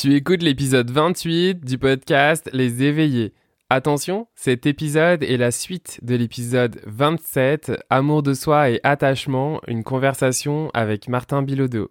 Tu 0.00 0.14
écoutes 0.14 0.44
l'épisode 0.44 0.92
28 0.92 1.64
du 1.64 1.76
podcast 1.76 2.48
Les 2.52 2.84
éveillés. 2.84 3.34
Attention, 3.68 4.28
cet 4.36 4.64
épisode 4.64 5.24
est 5.24 5.36
la 5.36 5.50
suite 5.50 5.98
de 6.04 6.14
l'épisode 6.14 6.80
27, 6.86 7.72
Amour 7.90 8.22
de 8.22 8.32
soi 8.32 8.70
et 8.70 8.80
attachement, 8.84 9.60
une 9.66 9.82
conversation 9.82 10.70
avec 10.72 11.08
Martin 11.08 11.42
Bilodeau. 11.42 11.90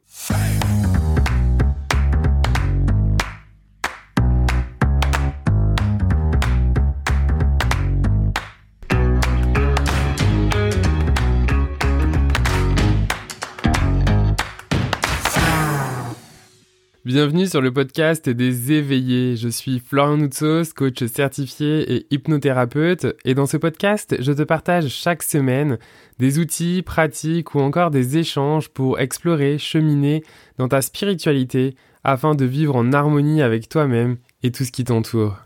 Bienvenue 17.17 17.47
sur 17.47 17.61
le 17.61 17.73
podcast 17.73 18.29
des 18.29 18.73
éveillés. 18.73 19.37
Je 19.37 19.49
suis 19.49 19.79
Florian 19.79 20.17
Noutsos, 20.17 20.71
coach 20.75 21.03
certifié 21.05 21.91
et 21.91 22.05
hypnothérapeute. 22.11 23.07
Et 23.25 23.33
dans 23.33 23.47
ce 23.47 23.57
podcast, 23.57 24.15
je 24.19 24.31
te 24.31 24.43
partage 24.43 24.89
chaque 24.89 25.23
semaine 25.23 25.79
des 26.19 26.37
outils, 26.37 26.83
pratiques 26.83 27.55
ou 27.55 27.59
encore 27.59 27.89
des 27.89 28.19
échanges 28.19 28.69
pour 28.69 28.99
explorer, 28.99 29.57
cheminer 29.57 30.23
dans 30.59 30.67
ta 30.67 30.83
spiritualité 30.83 31.75
afin 32.03 32.35
de 32.35 32.45
vivre 32.45 32.75
en 32.75 32.93
harmonie 32.93 33.41
avec 33.41 33.67
toi-même 33.67 34.17
et 34.43 34.51
tout 34.51 34.63
ce 34.63 34.71
qui 34.71 34.83
t'entoure. 34.83 35.37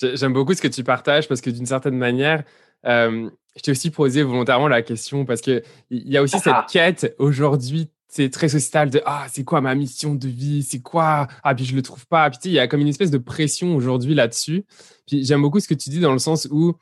J'aime 0.00 0.34
beaucoup 0.34 0.54
ce 0.54 0.62
que 0.62 0.68
tu 0.68 0.84
partages 0.84 1.26
parce 1.26 1.40
que 1.40 1.50
d'une 1.50 1.66
certaine 1.66 1.98
manière, 1.98 2.44
euh, 2.86 3.28
je 3.56 3.62
t'ai 3.62 3.72
aussi 3.72 3.90
posé 3.90 4.22
volontairement 4.22 4.68
la 4.68 4.82
question 4.82 5.24
parce 5.24 5.40
qu'il 5.40 5.64
y 5.90 6.16
a 6.16 6.22
aussi 6.22 6.38
cette 6.38 6.66
quête 6.70 7.16
aujourd'hui 7.18 7.90
c'est 8.08 8.30
très 8.30 8.48
sociétal 8.48 8.90
de 8.90 9.02
ah 9.06 9.26
c'est 9.30 9.44
quoi 9.44 9.60
ma 9.60 9.74
mission 9.74 10.14
de 10.14 10.28
vie? 10.28 10.62
C'est 10.62 10.80
quoi? 10.80 11.28
Ah 11.42 11.54
puis 11.54 11.64
je 11.64 11.74
le 11.74 11.82
trouve 11.82 12.06
pas. 12.06 12.30
Puis 12.30 12.40
il 12.44 12.52
y 12.52 12.58
a 12.58 12.66
comme 12.66 12.80
une 12.80 12.88
espèce 12.88 13.10
de 13.10 13.18
pression 13.18 13.76
aujourd'hui 13.76 14.14
là-dessus. 14.14 14.64
Puis 15.06 15.24
j'aime 15.24 15.42
beaucoup 15.42 15.60
ce 15.60 15.68
que 15.68 15.74
tu 15.74 15.90
dis 15.90 16.00
dans 16.00 16.12
le 16.12 16.18
sens 16.18 16.48
où 16.50 16.74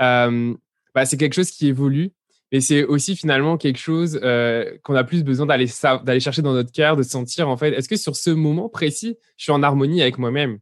euh, 0.00 0.54
bah, 0.94 1.04
c'est 1.04 1.16
quelque 1.16 1.34
chose 1.34 1.50
qui 1.50 1.66
évolue 1.66 2.12
mais 2.52 2.60
c'est 2.60 2.84
aussi 2.84 3.16
finalement 3.16 3.56
quelque 3.56 3.78
chose 3.78 4.18
euh, 4.22 4.78
qu'on 4.82 4.94
a 4.94 5.04
plus 5.04 5.22
besoin 5.22 5.46
d'aller 5.46 5.66
d'aller 6.04 6.20
chercher 6.20 6.42
dans 6.42 6.52
notre 6.52 6.72
cœur 6.72 6.96
de 6.96 7.02
sentir 7.02 7.48
en 7.48 7.56
fait. 7.56 7.72
Est-ce 7.72 7.88
que 7.88 7.96
sur 7.96 8.16
ce 8.16 8.30
moment 8.30 8.68
précis 8.68 9.18
je 9.36 9.44
suis 9.44 9.52
en 9.52 9.62
harmonie 9.62 10.00
avec 10.00 10.18
moi-même? 10.18 10.58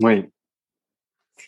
Oui. 0.00 0.24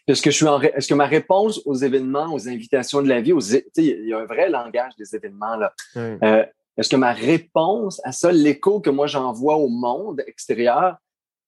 Est-ce 0.07 0.23
que 0.23 0.31
je 0.31 0.37
suis 0.37 0.47
en 0.47 0.61
est-ce 0.61 0.89
que 0.89 0.95
ma 0.95 1.07
réponse 1.07 1.61
aux 1.65 1.75
événements 1.75 2.33
aux 2.33 2.49
invitations 2.49 3.03
de 3.03 3.09
la 3.09 3.21
vie 3.21 3.33
aux 3.33 3.41
il 3.41 4.07
y 4.07 4.13
a 4.13 4.19
un 4.19 4.27
vrai 4.27 4.51
langage 4.51 4.93
des 4.99 5.17
événements 5.17 5.57
là. 5.57 5.73
Euh, 5.97 6.45
est-ce 6.79 6.89
que 6.89 6.97
ma 6.97 7.13
réponse 7.13 8.01
à 8.05 8.13
ça, 8.13 8.31
l'écho 8.31 8.81
que 8.81 8.91
moi 8.91 9.09
j'envoie 9.09 9.57
au 9.57 9.69
monde 9.69 10.23
extérieur, 10.27 10.97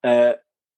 euh, 0.05 0.34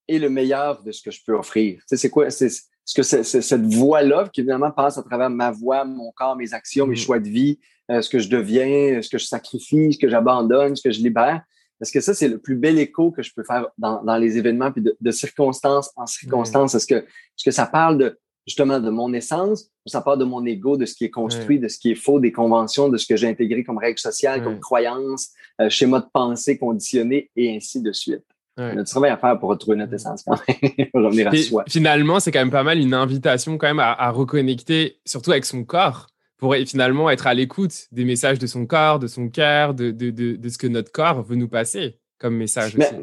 est 0.08 0.18
le 0.18 0.28
meilleur 0.28 0.82
de 0.82 0.92
ce 0.92 1.02
que 1.02 1.10
je 1.10 1.20
peux 1.26 1.34
offrir? 1.34 1.80
c'est 1.86 2.10
quoi? 2.10 2.28
C'est, 2.30 2.50
ce 2.50 2.94
que 2.94 3.02
c'est, 3.02 3.22
cette 3.22 3.62
voix-là 3.62 4.28
qui 4.32 4.40
évidemment 4.40 4.70
passe 4.70 4.98
à 4.98 5.02
travers 5.02 5.30
ma 5.30 5.50
voix, 5.50 5.84
mon 5.84 6.12
corps, 6.12 6.36
mes 6.36 6.52
actions, 6.52 6.86
mes 6.86 6.94
mm. 6.94 6.98
choix 6.98 7.18
de 7.18 7.28
vie, 7.28 7.58
euh, 7.90 8.02
ce 8.02 8.10
que 8.10 8.18
je 8.18 8.28
deviens, 8.28 9.00
ce 9.00 9.08
que 9.08 9.18
je 9.18 9.24
sacrifie, 9.24 9.92
ce 9.92 9.98
que 9.98 10.08
j'abandonne, 10.08 10.76
ce 10.76 10.82
que 10.82 10.92
je 10.92 11.00
libère? 11.00 11.42
Est-ce 11.80 11.90
que 11.90 12.00
ça, 12.00 12.14
c'est 12.14 12.28
le 12.28 12.38
plus 12.38 12.54
bel 12.54 12.78
écho 12.78 13.10
que 13.10 13.22
je 13.22 13.32
peux 13.34 13.42
faire 13.42 13.68
dans, 13.78 14.04
dans 14.04 14.16
les 14.16 14.36
événements, 14.38 14.70
puis 14.70 14.82
de, 14.82 14.96
de 15.00 15.10
circonstance 15.10 15.90
en 15.96 16.06
circonstance? 16.06 16.74
Est-ce 16.74 16.86
que, 16.86 16.94
est-ce 16.94 17.44
que 17.44 17.50
ça 17.50 17.66
parle 17.66 17.98
de, 17.98 18.18
justement 18.46 18.80
de 18.80 18.90
mon 18.90 19.12
essence, 19.12 19.70
ou 19.86 19.88
ça 19.88 20.00
part 20.00 20.16
de 20.16 20.24
mon 20.24 20.44
ego, 20.44 20.76
de 20.76 20.86
ce 20.86 20.94
qui 20.94 21.04
est 21.04 21.10
construit, 21.10 21.58
de 21.58 21.68
ce 21.68 21.78
qui 21.78 21.92
est 21.92 21.96
faux, 21.96 22.20
des 22.20 22.32
conventions, 22.32 22.88
de 22.88 22.96
ce 22.96 23.06
que 23.06 23.16
j'ai 23.16 23.28
intégré 23.28 23.64
comme 23.64 23.78
règles 23.78 23.98
sociales, 23.98 24.42
comme 24.42 24.58
croyances, 24.60 25.30
euh, 25.60 25.68
schéma 25.68 26.00
de 26.00 26.06
pensée 26.12 26.58
conditionné 26.58 27.30
et 27.36 27.54
ainsi 27.54 27.80
de 27.80 27.92
suite. 27.92 28.24
Ouais. 28.58 28.76
Du 28.76 28.84
travail 28.84 29.10
à 29.10 29.16
faire 29.16 29.38
pour 29.38 29.48
retrouver 29.48 29.78
notre 29.78 29.94
essence 29.94 30.24
quand 30.24 30.36
même, 30.46 30.88
pour 30.92 31.02
revenir 31.02 31.28
à 31.28 31.36
soi. 31.36 31.64
Finalement, 31.68 32.20
c'est 32.20 32.30
quand 32.30 32.40
même 32.40 32.50
pas 32.50 32.62
mal 32.62 32.78
une 32.78 32.94
invitation 32.94 33.56
quand 33.56 33.68
même 33.68 33.80
à, 33.80 34.10
reconnecter, 34.10 34.98
surtout 35.06 35.32
avec 35.32 35.46
son 35.46 35.64
corps, 35.64 36.08
pour 36.36 36.54
finalement 36.54 37.08
être 37.08 37.26
à 37.26 37.34
l'écoute 37.34 37.86
des 37.92 38.04
messages 38.04 38.38
de 38.38 38.46
son 38.46 38.66
corps, 38.66 38.98
de 38.98 39.06
son 39.06 39.28
cœur, 39.28 39.74
de, 39.74 39.90
de, 39.90 40.10
de, 40.10 40.48
ce 40.48 40.58
que 40.58 40.66
notre 40.66 40.92
corps 40.92 41.22
veut 41.22 41.36
nous 41.36 41.48
passer 41.48 41.98
comme 42.18 42.36
message 42.36 42.76
aussi. 42.76 42.94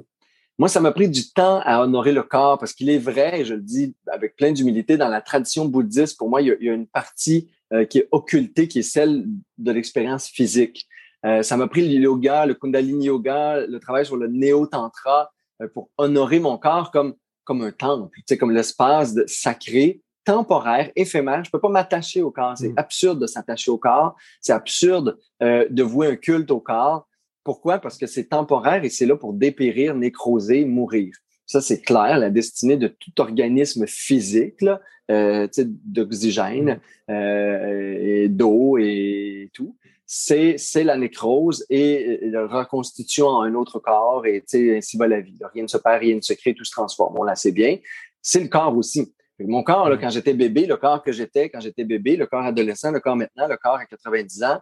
Moi, 0.59 0.67
ça 0.67 0.81
m'a 0.81 0.91
pris 0.91 1.07
du 1.07 1.31
temps 1.31 1.61
à 1.63 1.81
honorer 1.81 2.11
le 2.11 2.21
corps 2.21 2.57
parce 2.57 2.73
qu'il 2.73 2.89
est 2.89 2.97
vrai, 2.97 3.39
et 3.39 3.45
je 3.45 3.53
le 3.53 3.61
dis 3.61 3.95
avec 4.07 4.35
plein 4.35 4.51
d'humilité, 4.51 4.97
dans 4.97 5.07
la 5.07 5.21
tradition 5.21 5.63
bouddhiste, 5.63 6.17
pour 6.17 6.29
moi, 6.29 6.41
il 6.41 6.57
y 6.59 6.69
a, 6.69 6.73
une 6.73 6.85
partie 6.85 7.49
euh, 7.71 7.85
qui 7.85 7.99
est 7.99 8.09
occultée, 8.11 8.67
qui 8.67 8.79
est 8.79 8.83
celle 8.83 9.25
de 9.57 9.71
l'expérience 9.71 10.27
physique. 10.27 10.85
Euh, 11.25 11.43
ça 11.43 11.55
m'a 11.55 11.67
pris 11.67 11.87
le 11.87 12.01
yoga, 12.01 12.45
le 12.45 12.55
kundalini 12.55 13.05
yoga, 13.05 13.65
le 13.65 13.79
travail 13.79 14.05
sur 14.05 14.17
le 14.17 14.27
néo-tantra 14.27 15.31
euh, 15.61 15.69
pour 15.73 15.91
honorer 15.97 16.41
mon 16.41 16.57
corps 16.57 16.91
comme, 16.91 17.15
comme 17.45 17.61
un 17.61 17.71
temple, 17.71 18.13
tu 18.17 18.23
sais, 18.27 18.37
comme 18.37 18.51
l'espace 18.51 19.15
sacré, 19.27 20.01
temporaire, 20.25 20.91
éphémère. 20.97 21.41
Je 21.45 21.51
peux 21.51 21.61
pas 21.61 21.69
m'attacher 21.69 22.21
au 22.21 22.31
corps. 22.31 22.57
C'est 22.57 22.73
mm. 22.73 22.79
absurde 22.79 23.21
de 23.21 23.27
s'attacher 23.27 23.71
au 23.71 23.77
corps. 23.77 24.17
C'est 24.41 24.51
absurde 24.51 25.17
de 25.39 25.83
vouer 25.83 26.07
un 26.07 26.15
culte 26.17 26.51
au 26.51 26.59
corps. 26.59 27.07
Pourquoi? 27.43 27.79
Parce 27.79 27.97
que 27.97 28.07
c'est 28.07 28.25
temporaire 28.25 28.83
et 28.83 28.89
c'est 28.89 29.05
là 29.05 29.15
pour 29.15 29.33
dépérir, 29.33 29.95
nécroser, 29.95 30.65
mourir. 30.65 31.15
Ça, 31.45 31.61
c'est 31.61 31.81
clair, 31.81 32.19
la 32.19 32.29
destinée 32.29 32.77
de 32.77 32.87
tout 32.87 33.19
organisme 33.19 33.87
physique, 33.87 34.63
euh, 35.09 35.47
d'oxygène, 35.57 36.79
euh, 37.09 37.97
et 37.99 38.29
d'eau 38.29 38.77
et 38.77 39.49
tout, 39.53 39.75
c'est, 40.05 40.57
c'est 40.57 40.83
la 40.83 40.97
nécrose 40.97 41.65
et 41.69 42.19
la 42.23 42.45
reconstitution 42.45 43.27
en 43.27 43.43
un 43.43 43.55
autre 43.55 43.79
corps 43.79 44.25
et 44.25 44.43
ainsi 44.75 44.97
va 44.97 45.07
la 45.07 45.21
vie. 45.21 45.37
Rien 45.53 45.63
ne 45.63 45.67
se 45.67 45.77
perd, 45.77 46.01
rien 46.01 46.15
ne 46.15 46.21
se 46.21 46.33
crée, 46.33 46.53
tout 46.53 46.65
se 46.65 46.71
transforme. 46.71 47.15
On 47.17 47.23
l'a 47.23 47.35
sait 47.35 47.51
bien. 47.51 47.77
C'est 48.21 48.41
le 48.41 48.47
corps 48.47 48.75
aussi. 48.75 49.13
Mon 49.39 49.63
corps, 49.63 49.89
là, 49.89 49.97
quand 49.97 50.09
j'étais 50.09 50.33
bébé, 50.33 50.65
le 50.65 50.77
corps 50.77 51.01
que 51.01 51.11
j'étais 51.11 51.49
quand 51.49 51.61
j'étais 51.61 51.85
bébé, 51.85 52.15
le 52.15 52.25
corps 52.25 52.43
adolescent, 52.43 52.91
le 52.91 52.99
corps 52.99 53.15
maintenant, 53.15 53.47
le 53.47 53.57
corps 53.57 53.75
à 53.75 53.85
90 53.85 54.43
ans, 54.43 54.59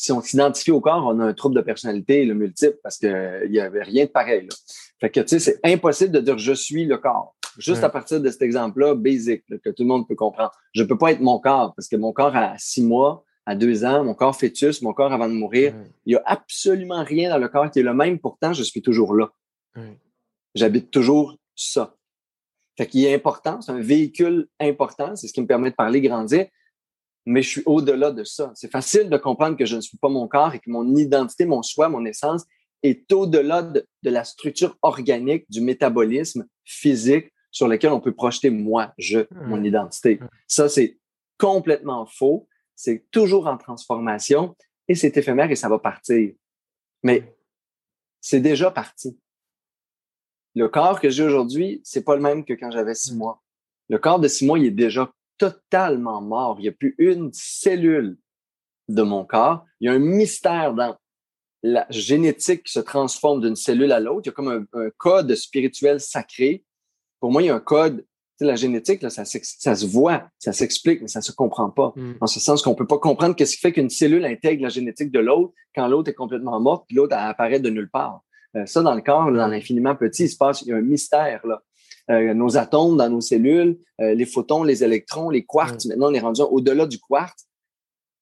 si 0.00 0.12
on 0.12 0.22
s'identifie 0.22 0.70
au 0.70 0.80
corps, 0.80 1.04
on 1.06 1.20
a 1.20 1.26
un 1.26 1.34
trouble 1.34 1.54
de 1.54 1.60
personnalité 1.60 2.24
le 2.24 2.32
multiple 2.32 2.78
parce 2.82 2.96
qu'il 2.96 3.48
n'y 3.50 3.60
avait 3.60 3.82
rien 3.82 4.06
de 4.06 4.10
pareil. 4.10 4.46
Là. 4.46 4.56
Fait 4.98 5.10
que, 5.10 5.20
tu 5.20 5.28
sais, 5.28 5.38
c'est 5.38 5.60
impossible 5.62 6.10
de 6.10 6.20
dire 6.20 6.38
je 6.38 6.54
suis 6.54 6.86
le 6.86 6.96
corps. 6.96 7.36
Juste 7.58 7.84
à 7.84 7.90
partir 7.90 8.18
de 8.18 8.30
cet 8.30 8.40
exemple-là, 8.40 8.94
basic, 8.94 9.44
que 9.46 9.68
tout 9.68 9.82
le 9.82 9.88
monde 9.88 10.08
peut 10.08 10.14
comprendre. 10.14 10.52
Je 10.72 10.84
peux 10.84 10.96
pas 10.96 11.12
être 11.12 11.20
mon 11.20 11.38
corps 11.38 11.74
parce 11.74 11.86
que 11.86 11.96
mon 11.96 12.14
corps 12.14 12.34
a 12.34 12.54
six 12.56 12.82
mois, 12.82 13.24
à 13.44 13.54
deux 13.54 13.84
ans, 13.84 14.02
mon 14.02 14.14
corps 14.14 14.34
fœtus, 14.34 14.80
mon 14.80 14.94
corps 14.94 15.12
avant 15.12 15.28
de 15.28 15.34
mourir, 15.34 15.74
il 16.06 16.14
y 16.14 16.16
a 16.16 16.22
absolument 16.24 17.04
rien 17.04 17.28
dans 17.28 17.38
le 17.38 17.48
corps 17.48 17.70
qui 17.70 17.80
est 17.80 17.82
le 17.82 17.92
même. 17.92 18.18
Pourtant, 18.18 18.54
je 18.54 18.62
suis 18.62 18.80
toujours 18.80 19.14
là. 19.14 19.30
J'habite 20.54 20.90
toujours 20.90 21.36
ça. 21.54 21.94
Fait 22.78 22.86
qu'il 22.86 23.04
est 23.04 23.14
important, 23.14 23.60
c'est 23.60 23.72
un 23.72 23.80
véhicule 23.80 24.48
important, 24.58 25.14
c'est 25.14 25.28
ce 25.28 25.34
qui 25.34 25.42
me 25.42 25.46
permet 25.46 25.70
de 25.70 25.74
parler, 25.74 26.00
grandir 26.00 26.46
mais 27.30 27.42
je 27.42 27.48
suis 27.48 27.62
au-delà 27.64 28.10
de 28.10 28.24
ça. 28.24 28.50
C'est 28.56 28.70
facile 28.70 29.08
de 29.08 29.16
comprendre 29.16 29.56
que 29.56 29.64
je 29.64 29.76
ne 29.76 29.80
suis 29.80 29.96
pas 29.96 30.08
mon 30.08 30.26
corps 30.26 30.52
et 30.52 30.58
que 30.58 30.68
mon 30.68 30.96
identité, 30.96 31.46
mon 31.46 31.62
soi, 31.62 31.88
mon 31.88 32.04
essence 32.04 32.44
est 32.82 33.12
au-delà 33.12 33.62
de, 33.62 33.86
la 34.02 34.24
structure 34.24 34.76
organique 34.82 35.48
du 35.48 35.60
métabolisme 35.60 36.46
physique 36.64 37.32
sur 37.52 37.68
lequel 37.68 37.92
on 37.92 38.00
peut 38.00 38.14
projeter 38.14 38.50
moi, 38.50 38.92
je, 38.98 39.20
mon 39.46 39.62
identité. 39.62 40.18
Ça, 40.48 40.68
c'est 40.68 40.98
complètement 41.38 42.04
faux. 42.04 42.48
C'est 42.74 43.06
toujours 43.12 43.46
en 43.46 43.56
transformation 43.56 44.56
et 44.88 44.96
c'est 44.96 45.16
éphémère 45.16 45.52
et 45.52 45.56
ça 45.56 45.68
va 45.68 45.78
partir. 45.78 46.32
Mais 47.04 47.36
c'est 48.20 48.40
déjà 48.40 48.72
parti. 48.72 49.16
Le 50.56 50.68
corps 50.68 51.00
que 51.00 51.10
j'ai 51.10 51.22
aujourd'hui, 51.22 51.80
c'est 51.84 52.02
pas 52.02 52.16
le 52.16 52.22
même 52.22 52.44
que 52.44 52.54
quand 52.54 52.72
j'avais 52.72 52.94
six 52.94 53.14
mois. 53.14 53.40
Le 53.88 53.98
corps 53.98 54.18
de 54.18 54.26
six 54.26 54.44
mois, 54.44 54.58
il 54.58 54.66
est 54.66 54.72
déjà 54.72 55.12
totalement 55.40 56.20
mort. 56.20 56.56
Il 56.58 56.62
n'y 56.62 56.68
a 56.68 56.72
plus 56.72 56.94
une 56.98 57.30
cellule 57.32 58.18
de 58.88 59.02
mon 59.02 59.24
corps. 59.24 59.64
Il 59.80 59.86
y 59.86 59.88
a 59.88 59.94
un 59.94 59.98
mystère 59.98 60.74
dans 60.74 60.94
la 61.62 61.86
génétique 61.88 62.64
qui 62.64 62.72
se 62.72 62.80
transforme 62.80 63.40
d'une 63.40 63.56
cellule 63.56 63.92
à 63.92 64.00
l'autre. 64.00 64.22
Il 64.24 64.28
y 64.28 64.30
a 64.30 64.32
comme 64.32 64.66
un, 64.72 64.90
code 64.98 65.34
spirituel 65.34 65.98
sacré. 65.98 66.64
Pour 67.20 67.32
moi, 67.32 67.42
il 67.42 67.46
y 67.46 67.50
a 67.50 67.54
un 67.54 67.60
code. 67.60 68.04
la 68.40 68.56
génétique, 68.56 69.02
là, 69.02 69.08
ça, 69.10 69.24
ça 69.24 69.74
se 69.74 69.86
voit, 69.86 70.28
ça 70.38 70.52
s'explique, 70.52 71.00
mais 71.02 71.08
ça 71.08 71.22
se 71.22 71.32
comprend 71.32 71.70
pas. 71.70 71.92
Mm. 71.96 72.14
En 72.20 72.26
ce 72.26 72.38
sens 72.38 72.62
qu'on 72.62 72.74
peut 72.74 72.86
pas 72.86 72.98
comprendre 72.98 73.34
qu'est-ce 73.34 73.56
qui 73.56 73.60
fait 73.60 73.72
qu'une 73.72 73.90
cellule 73.90 74.24
intègre 74.26 74.62
la 74.62 74.68
génétique 74.68 75.10
de 75.10 75.20
l'autre 75.20 75.54
quand 75.74 75.88
l'autre 75.88 76.10
est 76.10 76.14
complètement 76.14 76.60
morte, 76.60 76.84
puis 76.86 76.96
l'autre 76.96 77.16
apparaît 77.16 77.60
de 77.60 77.70
nulle 77.70 77.90
part. 77.90 78.22
Euh, 78.56 78.66
ça, 78.66 78.82
dans 78.82 78.94
le 78.94 79.02
corps, 79.02 79.30
dans 79.30 79.46
l'infiniment 79.46 79.94
petit, 79.94 80.24
il 80.24 80.28
se 80.28 80.36
passe, 80.36 80.62
il 80.62 80.68
y 80.68 80.72
a 80.72 80.76
un 80.76 80.82
mystère 80.82 81.46
là. 81.46 81.62
Euh, 82.10 82.34
nos 82.34 82.56
atomes 82.56 82.96
dans 82.96 83.08
nos 83.08 83.20
cellules, 83.20 83.78
euh, 84.00 84.14
les 84.14 84.26
photons, 84.26 84.64
les 84.64 84.82
électrons, 84.82 85.30
les 85.30 85.44
quarks. 85.44 85.84
Maintenant, 85.86 86.10
on 86.10 86.14
est 86.14 86.20
rendu 86.20 86.40
au-delà 86.42 86.86
du 86.86 86.98
quartz. 86.98 87.46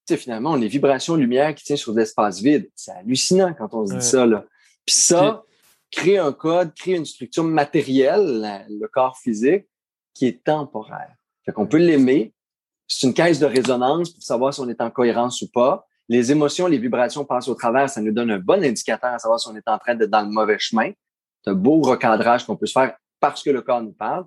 Tu 0.07 0.15
sais, 0.15 0.17
finalement, 0.19 0.53
on 0.53 0.61
est 0.61 0.69
vibrations 0.69 1.15
lumière 1.15 1.55
qui 1.55 1.65
tient 1.65 1.77
sur 1.77 1.95
l'espace 1.95 2.41
vide. 2.41 2.69
C'est 2.75 2.93
hallucinant 2.93 3.55
quand 3.57 3.73
on 3.73 3.87
se 3.87 3.95
dit 3.95 4.05
ça. 4.05 4.27
Là. 4.27 4.45
Puis 4.85 4.95
ça, 4.95 5.43
crée 5.91 6.19
un 6.19 6.33
code, 6.33 6.75
crée 6.75 6.97
une 6.97 7.07
structure 7.07 7.45
matérielle, 7.45 8.67
le 8.69 8.87
corps 8.89 9.17
physique, 9.17 9.67
qui 10.13 10.27
est 10.27 10.45
temporaire. 10.45 11.15
Fait 11.47 11.53
qu'on 11.53 11.67
peut 11.67 11.79
l'aimer. 11.79 12.35
C'est 12.87 13.07
une 13.07 13.15
caisse 13.15 13.39
de 13.39 13.47
résonance 13.47 14.11
pour 14.11 14.23
savoir 14.23 14.53
si 14.53 14.61
on 14.61 14.69
est 14.69 14.81
en 14.81 14.91
cohérence 14.91 15.41
ou 15.43 15.51
pas. 15.51 15.87
Les 16.11 16.33
émotions, 16.33 16.67
les 16.67 16.79
vibrations 16.79 17.25
passent 17.25 17.49
au 17.49 17.55
travers. 17.55 17.89
Ça 17.89 18.01
nous 18.01 18.13
donne 18.13 18.31
un 18.31 18.39
bon 18.39 18.63
indicateur 18.63 19.13
à 19.13 19.19
savoir 19.19 19.41
si 19.41 19.49
on 19.49 19.57
est 19.57 19.69
en 19.69 19.79
train 19.79 19.95
d'être 19.95 20.11
dans 20.11 20.23
le 20.23 20.31
mauvais 20.31 20.59
chemin. 20.59 20.91
C'est 21.43 21.51
un 21.51 21.55
beau 21.55 21.81
recadrage 21.81 22.45
qu'on 22.45 22.57
peut 22.57 22.67
se 22.67 22.73
faire 22.73 22.97
parce 23.21 23.43
que 23.43 23.51
le 23.51 23.63
corps 23.63 23.83
nous 23.83 23.93
parle. 23.93 24.27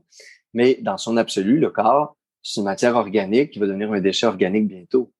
Mais 0.53 0.79
dans 0.81 0.97
son 0.97 1.17
absolu, 1.17 1.59
le 1.59 1.69
corps, 1.69 2.17
c'est 2.41 2.59
une 2.59 2.65
matière 2.65 2.95
organique 2.95 3.51
qui 3.51 3.59
va 3.59 3.67
devenir 3.67 3.91
un 3.91 4.01
déchet 4.01 4.25
organique 4.25 4.67
bientôt. 4.67 5.11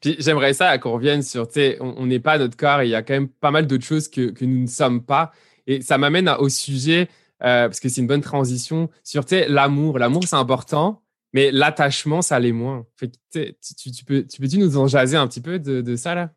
Puis 0.00 0.16
j'aimerais 0.18 0.52
ça 0.52 0.76
qu'on 0.78 0.92
revienne 0.92 1.22
sur, 1.22 1.48
tu 1.48 1.54
sais, 1.54 1.78
on 1.80 2.06
n'est 2.06 2.20
pas 2.20 2.36
notre 2.38 2.56
corps 2.56 2.82
et 2.82 2.86
il 2.86 2.90
y 2.90 2.94
a 2.94 3.02
quand 3.02 3.14
même 3.14 3.28
pas 3.28 3.50
mal 3.50 3.66
d'autres 3.66 3.84
choses 3.84 4.08
que, 4.08 4.30
que, 4.30 4.44
nous 4.44 4.60
ne 4.60 4.66
sommes 4.66 5.02
pas. 5.02 5.32
Et 5.66 5.80
ça 5.80 5.96
m'amène 5.96 6.28
au 6.28 6.48
sujet, 6.48 7.08
euh, 7.42 7.68
parce 7.68 7.80
que 7.80 7.88
c'est 7.88 8.02
une 8.02 8.06
bonne 8.06 8.20
transition, 8.20 8.90
sur, 9.02 9.24
tu 9.24 9.36
sais, 9.36 9.48
l'amour. 9.48 9.98
L'amour, 9.98 10.24
c'est 10.24 10.36
important, 10.36 11.02
mais 11.32 11.50
l'attachement, 11.50 12.20
ça 12.20 12.38
l'est 12.38 12.52
moins. 12.52 12.86
Fait 12.96 13.10
tu, 13.32 13.92
tu, 13.92 14.04
peux, 14.04 14.26
tu 14.26 14.40
peux-tu 14.40 14.58
nous 14.58 14.76
en 14.76 14.86
jaser 14.86 15.16
un 15.16 15.26
petit 15.26 15.40
peu 15.40 15.58
de, 15.58 15.80
de 15.80 15.96
ça, 15.96 16.14
là? 16.14 16.30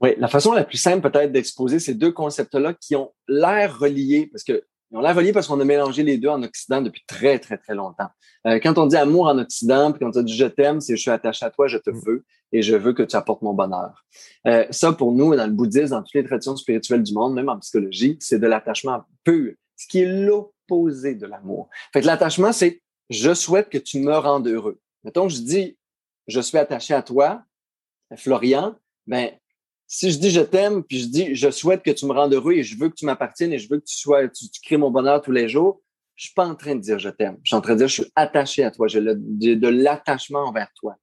Oui, 0.00 0.14
la 0.16 0.28
façon 0.28 0.52
la 0.52 0.64
plus 0.64 0.78
simple 0.78 1.10
peut-être 1.10 1.30
d'exposer 1.30 1.78
ces 1.78 1.94
deux 1.94 2.10
concepts-là 2.10 2.72
qui 2.72 2.96
ont 2.96 3.12
l'air 3.28 3.78
reliés, 3.78 4.28
parce 4.32 4.44
que 4.44 4.64
ils 4.90 4.96
ont 4.96 5.00
l'air 5.00 5.14
reliés 5.14 5.32
parce 5.32 5.46
qu'on 5.46 5.60
a 5.60 5.64
mélangé 5.64 6.02
les 6.02 6.18
deux 6.18 6.28
en 6.28 6.42
Occident 6.42 6.82
depuis 6.82 7.02
très, 7.06 7.38
très, 7.38 7.56
très 7.56 7.74
longtemps. 7.74 8.08
Euh, 8.46 8.58
quand 8.62 8.78
on 8.78 8.86
dit 8.86 8.96
amour 8.96 9.26
en 9.26 9.38
Occident, 9.38 9.92
puis 9.92 10.00
quand 10.00 10.16
on 10.16 10.22
dit 10.22 10.34
je 10.34 10.46
t'aime, 10.46 10.80
c'est 10.80 10.96
je 10.96 11.02
suis 11.02 11.10
attaché 11.10 11.44
à 11.46 11.50
toi, 11.50 11.68
je 11.68 11.78
te 11.78 11.90
mm. 11.90 12.00
veux 12.04 12.24
et 12.52 12.62
je 12.62 12.74
veux 12.74 12.92
que 12.92 13.02
tu 13.02 13.14
apportes 13.14 13.42
mon 13.42 13.54
bonheur. 13.54 14.04
Euh, 14.46 14.66
ça, 14.70 14.92
pour 14.92 15.12
nous, 15.12 15.34
dans 15.36 15.46
le 15.46 15.52
bouddhisme, 15.52 15.90
dans 15.90 16.02
toutes 16.02 16.14
les 16.14 16.24
traditions 16.24 16.56
spirituelles 16.56 17.02
du 17.02 17.14
monde, 17.14 17.34
même 17.34 17.48
en 17.48 17.58
psychologie, 17.58 18.16
c'est 18.20 18.38
de 18.38 18.46
l'attachement 18.46 19.04
pur, 19.22 19.54
ce 19.76 19.86
qui 19.86 20.00
est 20.00 20.06
l'opposé 20.06 21.14
de 21.14 21.26
l'amour. 21.26 21.68
Fait 21.92 22.00
que 22.00 22.06
l'attachement, 22.06 22.52
c'est 22.52 22.82
je 23.10 23.34
souhaite 23.34 23.68
que 23.68 23.78
tu 23.78 24.00
me 24.00 24.16
rendes 24.16 24.48
heureux. 24.48 24.80
Mettons, 25.04 25.28
je 25.28 25.40
dis 25.40 25.76
je 26.26 26.40
suis 26.40 26.58
attaché 26.58 26.94
à 26.94 27.02
toi, 27.02 27.42
Florian, 28.16 28.76
ben 29.06 29.30
si 29.92 30.12
je 30.12 30.20
dis 30.20 30.30
je 30.30 30.40
t'aime, 30.40 30.84
puis 30.84 31.00
je 31.00 31.06
dis 31.08 31.34
je 31.34 31.50
souhaite 31.50 31.82
que 31.82 31.90
tu 31.90 32.06
me 32.06 32.12
rendes 32.12 32.32
heureux 32.32 32.52
et 32.52 32.62
je 32.62 32.78
veux 32.78 32.88
que 32.88 32.94
tu 32.94 33.04
m'appartiennes 33.06 33.52
et 33.52 33.58
je 33.58 33.68
veux 33.68 33.80
que 33.80 33.84
tu 33.84 33.96
sois, 33.96 34.28
tu, 34.28 34.46
crées 34.62 34.76
mon 34.76 34.92
bonheur 34.92 35.20
tous 35.20 35.32
les 35.32 35.48
jours, 35.48 35.82
je 36.14 36.26
suis 36.26 36.34
pas 36.34 36.46
en 36.46 36.54
train 36.54 36.76
de 36.76 36.80
dire 36.80 37.00
je 37.00 37.08
t'aime. 37.08 37.38
Je 37.42 37.48
suis 37.48 37.56
en 37.56 37.60
train 37.60 37.72
de 37.72 37.78
dire 37.78 37.88
je 37.88 38.02
suis 38.02 38.12
attaché 38.14 38.62
à 38.62 38.70
toi. 38.70 38.86
J'ai 38.86 39.00
de, 39.00 39.68
l'attachement 39.68 40.44
envers 40.44 40.72
toi. 40.74 40.94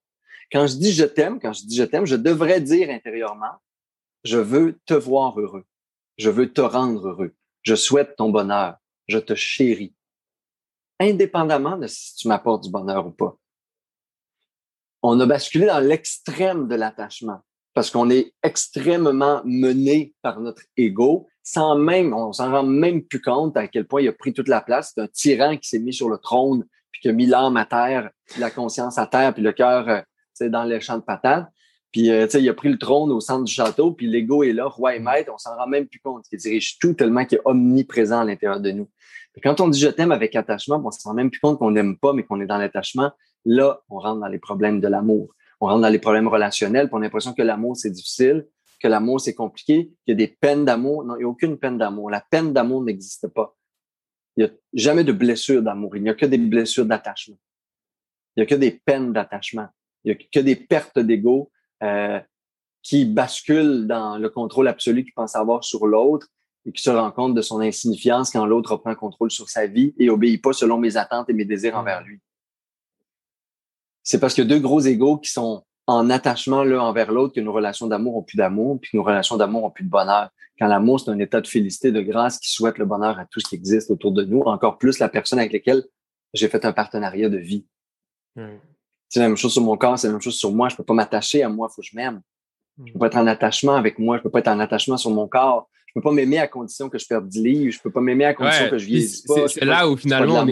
Quand 0.53 0.67
je 0.67 0.77
dis 0.77 0.93
je 0.93 1.03
t'aime, 1.03 1.37
quand 1.41 1.51
je 1.51 1.65
dis 1.65 1.75
je 1.75 1.83
t'aime, 1.83 2.05
je 2.05 2.15
devrais 2.15 2.61
dire 2.61 2.89
intérieurement 2.89 3.59
je 4.23 4.37
veux 4.37 4.79
te 4.85 4.93
voir 4.93 5.37
heureux. 5.37 5.65
Je 6.17 6.29
veux 6.29 6.51
te 6.53 6.61
rendre 6.61 7.09
heureux. 7.09 7.35
Je 7.63 7.75
souhaite 7.75 8.15
ton 8.15 8.29
bonheur. 8.29 8.77
Je 9.07 9.17
te 9.17 9.35
chéris. 9.35 9.93
Indépendamment 10.99 11.77
de 11.77 11.87
si 11.87 12.15
tu 12.15 12.29
m'apportes 12.29 12.63
du 12.63 12.71
bonheur 12.71 13.05
ou 13.05 13.11
pas. 13.11 13.37
On 15.01 15.19
a 15.19 15.25
basculé 15.25 15.65
dans 15.65 15.79
l'extrême 15.79 16.69
de 16.69 16.75
l'attachement 16.75 17.41
parce 17.77 17.91
qu'on 17.91 18.09
est 18.09 18.33
extrêmement 18.41 19.43
mené 19.45 20.15
par 20.23 20.39
notre 20.39 20.63
ego, 20.77 21.27
sans 21.43 21.77
même, 21.77 22.11
on 22.11 22.33
s'en 22.33 22.51
rend 22.51 22.63
même 22.63 23.03
plus 23.03 23.21
compte 23.21 23.55
à 23.55 23.67
quel 23.67 23.85
point 23.85 24.01
il 24.01 24.07
a 24.07 24.13
pris 24.13 24.33
toute 24.33 24.47
la 24.47 24.61
place. 24.61 24.93
C'est 24.95 25.01
un 25.03 25.07
tyran 25.07 25.57
qui 25.57 25.69
s'est 25.69 25.77
mis 25.77 25.93
sur 25.93 26.09
le 26.09 26.17
trône, 26.17 26.65
puis 26.91 27.01
qui 27.01 27.09
a 27.09 27.11
mis 27.11 27.27
l'âme 27.27 27.55
à 27.55 27.65
terre, 27.65 28.09
la 28.39 28.49
conscience 28.49 28.97
à 28.97 29.05
terre, 29.05 29.31
puis 29.31 29.43
le 29.43 29.51
cœur 29.51 29.87
euh, 29.89 30.49
dans 30.49 30.63
les 30.63 30.81
champs 30.81 30.97
de 30.97 31.03
patates. 31.03 31.45
Puis, 31.91 32.09
euh, 32.09 32.25
il 32.33 32.49
a 32.49 32.53
pris 32.55 32.69
le 32.69 32.79
trône 32.79 33.11
au 33.11 33.19
centre 33.19 33.43
du 33.43 33.53
château, 33.53 33.91
puis 33.91 34.07
l'ego 34.07 34.41
est 34.41 34.53
là, 34.53 34.65
roi 34.65 34.95
et 34.95 34.99
maître, 34.99 35.31
on 35.31 35.37
s'en 35.37 35.55
rend 35.55 35.67
même 35.67 35.85
plus 35.85 35.99
compte, 35.99 36.25
qu'il 36.27 36.39
dirige 36.39 36.79
tout 36.79 36.93
tellement 36.93 37.25
qu'il 37.25 37.37
est 37.37 37.41
omniprésent 37.45 38.21
à 38.21 38.25
l'intérieur 38.25 38.59
de 38.59 38.71
nous. 38.71 38.89
quand 39.43 39.61
on 39.61 39.67
dit 39.67 39.79
je 39.79 39.89
t'aime 39.89 40.11
avec 40.11 40.35
attachement, 40.35 40.81
on 40.83 40.89
s'en 40.89 41.11
rend 41.11 41.15
même 41.15 41.29
plus 41.29 41.41
compte 41.41 41.59
qu'on 41.59 41.69
n'aime 41.69 41.95
pas, 41.95 42.11
mais 42.11 42.23
qu'on 42.23 42.41
est 42.41 42.47
dans 42.47 42.57
l'attachement. 42.57 43.11
Là, 43.45 43.81
on 43.91 43.99
rentre 43.99 44.21
dans 44.21 44.29
les 44.29 44.39
problèmes 44.39 44.81
de 44.81 44.87
l'amour 44.87 45.35
on 45.59 45.67
rentre 45.67 45.81
dans 45.81 45.89
les 45.89 45.99
problèmes 45.99 46.27
relationnels, 46.27 46.87
puis 46.87 46.95
on 46.95 46.99
a 46.99 47.01
l'impression 47.01 47.33
que 47.33 47.41
l'amour, 47.41 47.75
c'est 47.75 47.89
difficile, 47.89 48.47
que 48.79 48.87
l'amour, 48.87 49.19
c'est 49.19 49.33
compliqué, 49.33 49.87
qu'il 50.05 50.09
y 50.09 50.11
a 50.11 50.15
des 50.15 50.27
peines 50.27 50.65
d'amour. 50.65 51.03
Non, 51.03 51.15
il 51.15 51.19
n'y 51.19 51.23
a 51.25 51.27
aucune 51.27 51.57
peine 51.57 51.77
d'amour. 51.77 52.09
La 52.09 52.21
peine 52.21 52.53
d'amour 52.53 52.83
n'existe 52.83 53.27
pas. 53.27 53.55
Il 54.35 54.43
n'y 54.43 54.49
a 54.49 54.53
jamais 54.73 55.03
de 55.03 55.11
blessure 55.11 55.63
d'amour. 55.63 55.95
Il 55.95 56.03
n'y 56.03 56.09
a 56.09 56.13
que 56.13 56.27
des 56.27 56.37
blessures 56.37 56.85
d'attachement. 56.85 57.39
Il 58.35 58.41
n'y 58.41 58.43
a 58.43 58.45
que 58.45 58.55
des 58.55 58.71
peines 58.71 59.13
d'attachement. 59.13 59.67
Il 60.03 60.11
n'y 60.11 60.17
a 60.17 60.25
que 60.31 60.39
des 60.39 60.55
pertes 60.55 60.99
d'ego 60.99 61.51
euh, 61.81 62.19
qui 62.83 63.05
basculent 63.05 63.87
dans 63.87 64.19
le 64.19 64.29
contrôle 64.29 64.67
absolu 64.67 65.03
qu'il 65.03 65.13
pense 65.13 65.35
avoir 65.35 65.63
sur 65.63 65.87
l'autre 65.87 66.27
et 66.65 66.71
qui 66.71 66.83
se 66.83 66.91
rend 66.91 67.11
compte 67.11 67.33
de 67.33 67.41
son 67.41 67.59
insignifiance 67.61 68.29
quand 68.29 68.45
l'autre 68.45 68.73
reprend 68.73 68.93
contrôle 68.93 69.31
sur 69.31 69.49
sa 69.49 69.65
vie 69.65 69.95
et 69.97 70.11
obéit 70.11 70.41
pas 70.41 70.53
selon 70.53 70.77
mes 70.77 70.97
attentes 70.97 71.29
et 71.29 71.33
mes 71.33 71.45
désirs 71.45 71.75
envers 71.75 72.03
lui 72.03 72.21
c'est 74.07 74.19
parce 74.19 74.33
que 74.33 74.41
deux 74.41 74.59
gros 74.59 74.79
égaux 74.79 75.17
qui 75.17 75.29
sont 75.29 75.65
en 75.85 76.09
attachement 76.09 76.63
l'un 76.63 76.79
envers 76.79 77.11
l'autre 77.11 77.33
que 77.35 77.41
nos 77.41 77.51
relations 77.51 77.87
d'amour 77.87 78.15
ont 78.15 78.23
plus 78.23 78.37
d'amour, 78.37 78.79
puis 78.79 78.91
que 78.91 78.97
nos 78.97 79.03
relations 79.03 79.35
d'amour 79.35 79.65
ont 79.65 79.69
plus 79.69 79.83
de 79.83 79.89
bonheur. 79.89 80.29
Quand 80.57 80.67
l'amour, 80.67 81.01
c'est 81.01 81.11
un 81.11 81.19
état 81.19 81.41
de 81.41 81.47
félicité, 81.47 81.91
de 81.91 81.99
grâce 81.99 82.39
qui 82.39 82.49
souhaite 82.49 82.77
le 82.77 82.85
bonheur 82.85 83.19
à 83.19 83.25
tout 83.25 83.41
ce 83.41 83.49
qui 83.49 83.55
existe 83.55 83.91
autour 83.91 84.13
de 84.13 84.23
nous, 84.23 84.39
encore 84.43 84.77
plus 84.77 84.99
la 84.99 85.09
personne 85.09 85.39
avec 85.39 85.51
laquelle 85.51 85.83
j'ai 86.33 86.47
fait 86.47 86.63
un 86.63 86.71
partenariat 86.71 87.27
de 87.27 87.37
vie. 87.37 87.65
C'est 89.09 89.19
la 89.19 89.27
même 89.27 89.35
chose 89.35 89.51
sur 89.51 89.61
mon 89.61 89.75
corps, 89.75 89.99
c'est 89.99 90.07
la 90.07 90.13
même 90.13 90.21
chose 90.21 90.37
sur 90.37 90.53
moi. 90.53 90.69
Je 90.69 90.77
peux 90.77 90.85
pas 90.85 90.93
m'attacher 90.93 91.43
à 91.43 91.49
moi, 91.49 91.67
il 91.69 91.75
faut 91.75 91.81
que 91.81 91.87
je 91.89 91.95
m'aime. 91.95 92.21
Je 92.85 92.93
peux 92.93 92.99
pas 92.99 93.07
être 93.07 93.17
en 93.17 93.27
attachement 93.27 93.75
avec 93.75 93.99
moi, 93.99 94.17
je 94.17 94.23
peux 94.23 94.29
pas 94.29 94.39
être 94.39 94.47
en 94.47 94.59
attachement 94.61 94.95
sur 94.95 95.11
mon 95.11 95.27
corps. 95.27 95.69
Je 95.87 95.93
peux 95.95 96.01
pas 96.01 96.11
m'aimer 96.11 96.37
à 96.37 96.47
condition 96.47 96.89
que 96.89 96.97
je 96.97 97.07
perde 97.07 97.27
10 97.27 97.41
livres, 97.41 97.71
je 97.71 97.81
peux 97.81 97.91
pas 97.91 98.01
m'aimer 98.01 98.25
à 98.25 98.33
condition 98.33 98.69
que 98.69 98.77
je 98.77 98.85
vieillisse 98.85 99.21
pas. 99.21 99.47
C'est 99.47 99.65
là 99.65 99.89
où 99.89 99.97
finalement 99.97 100.45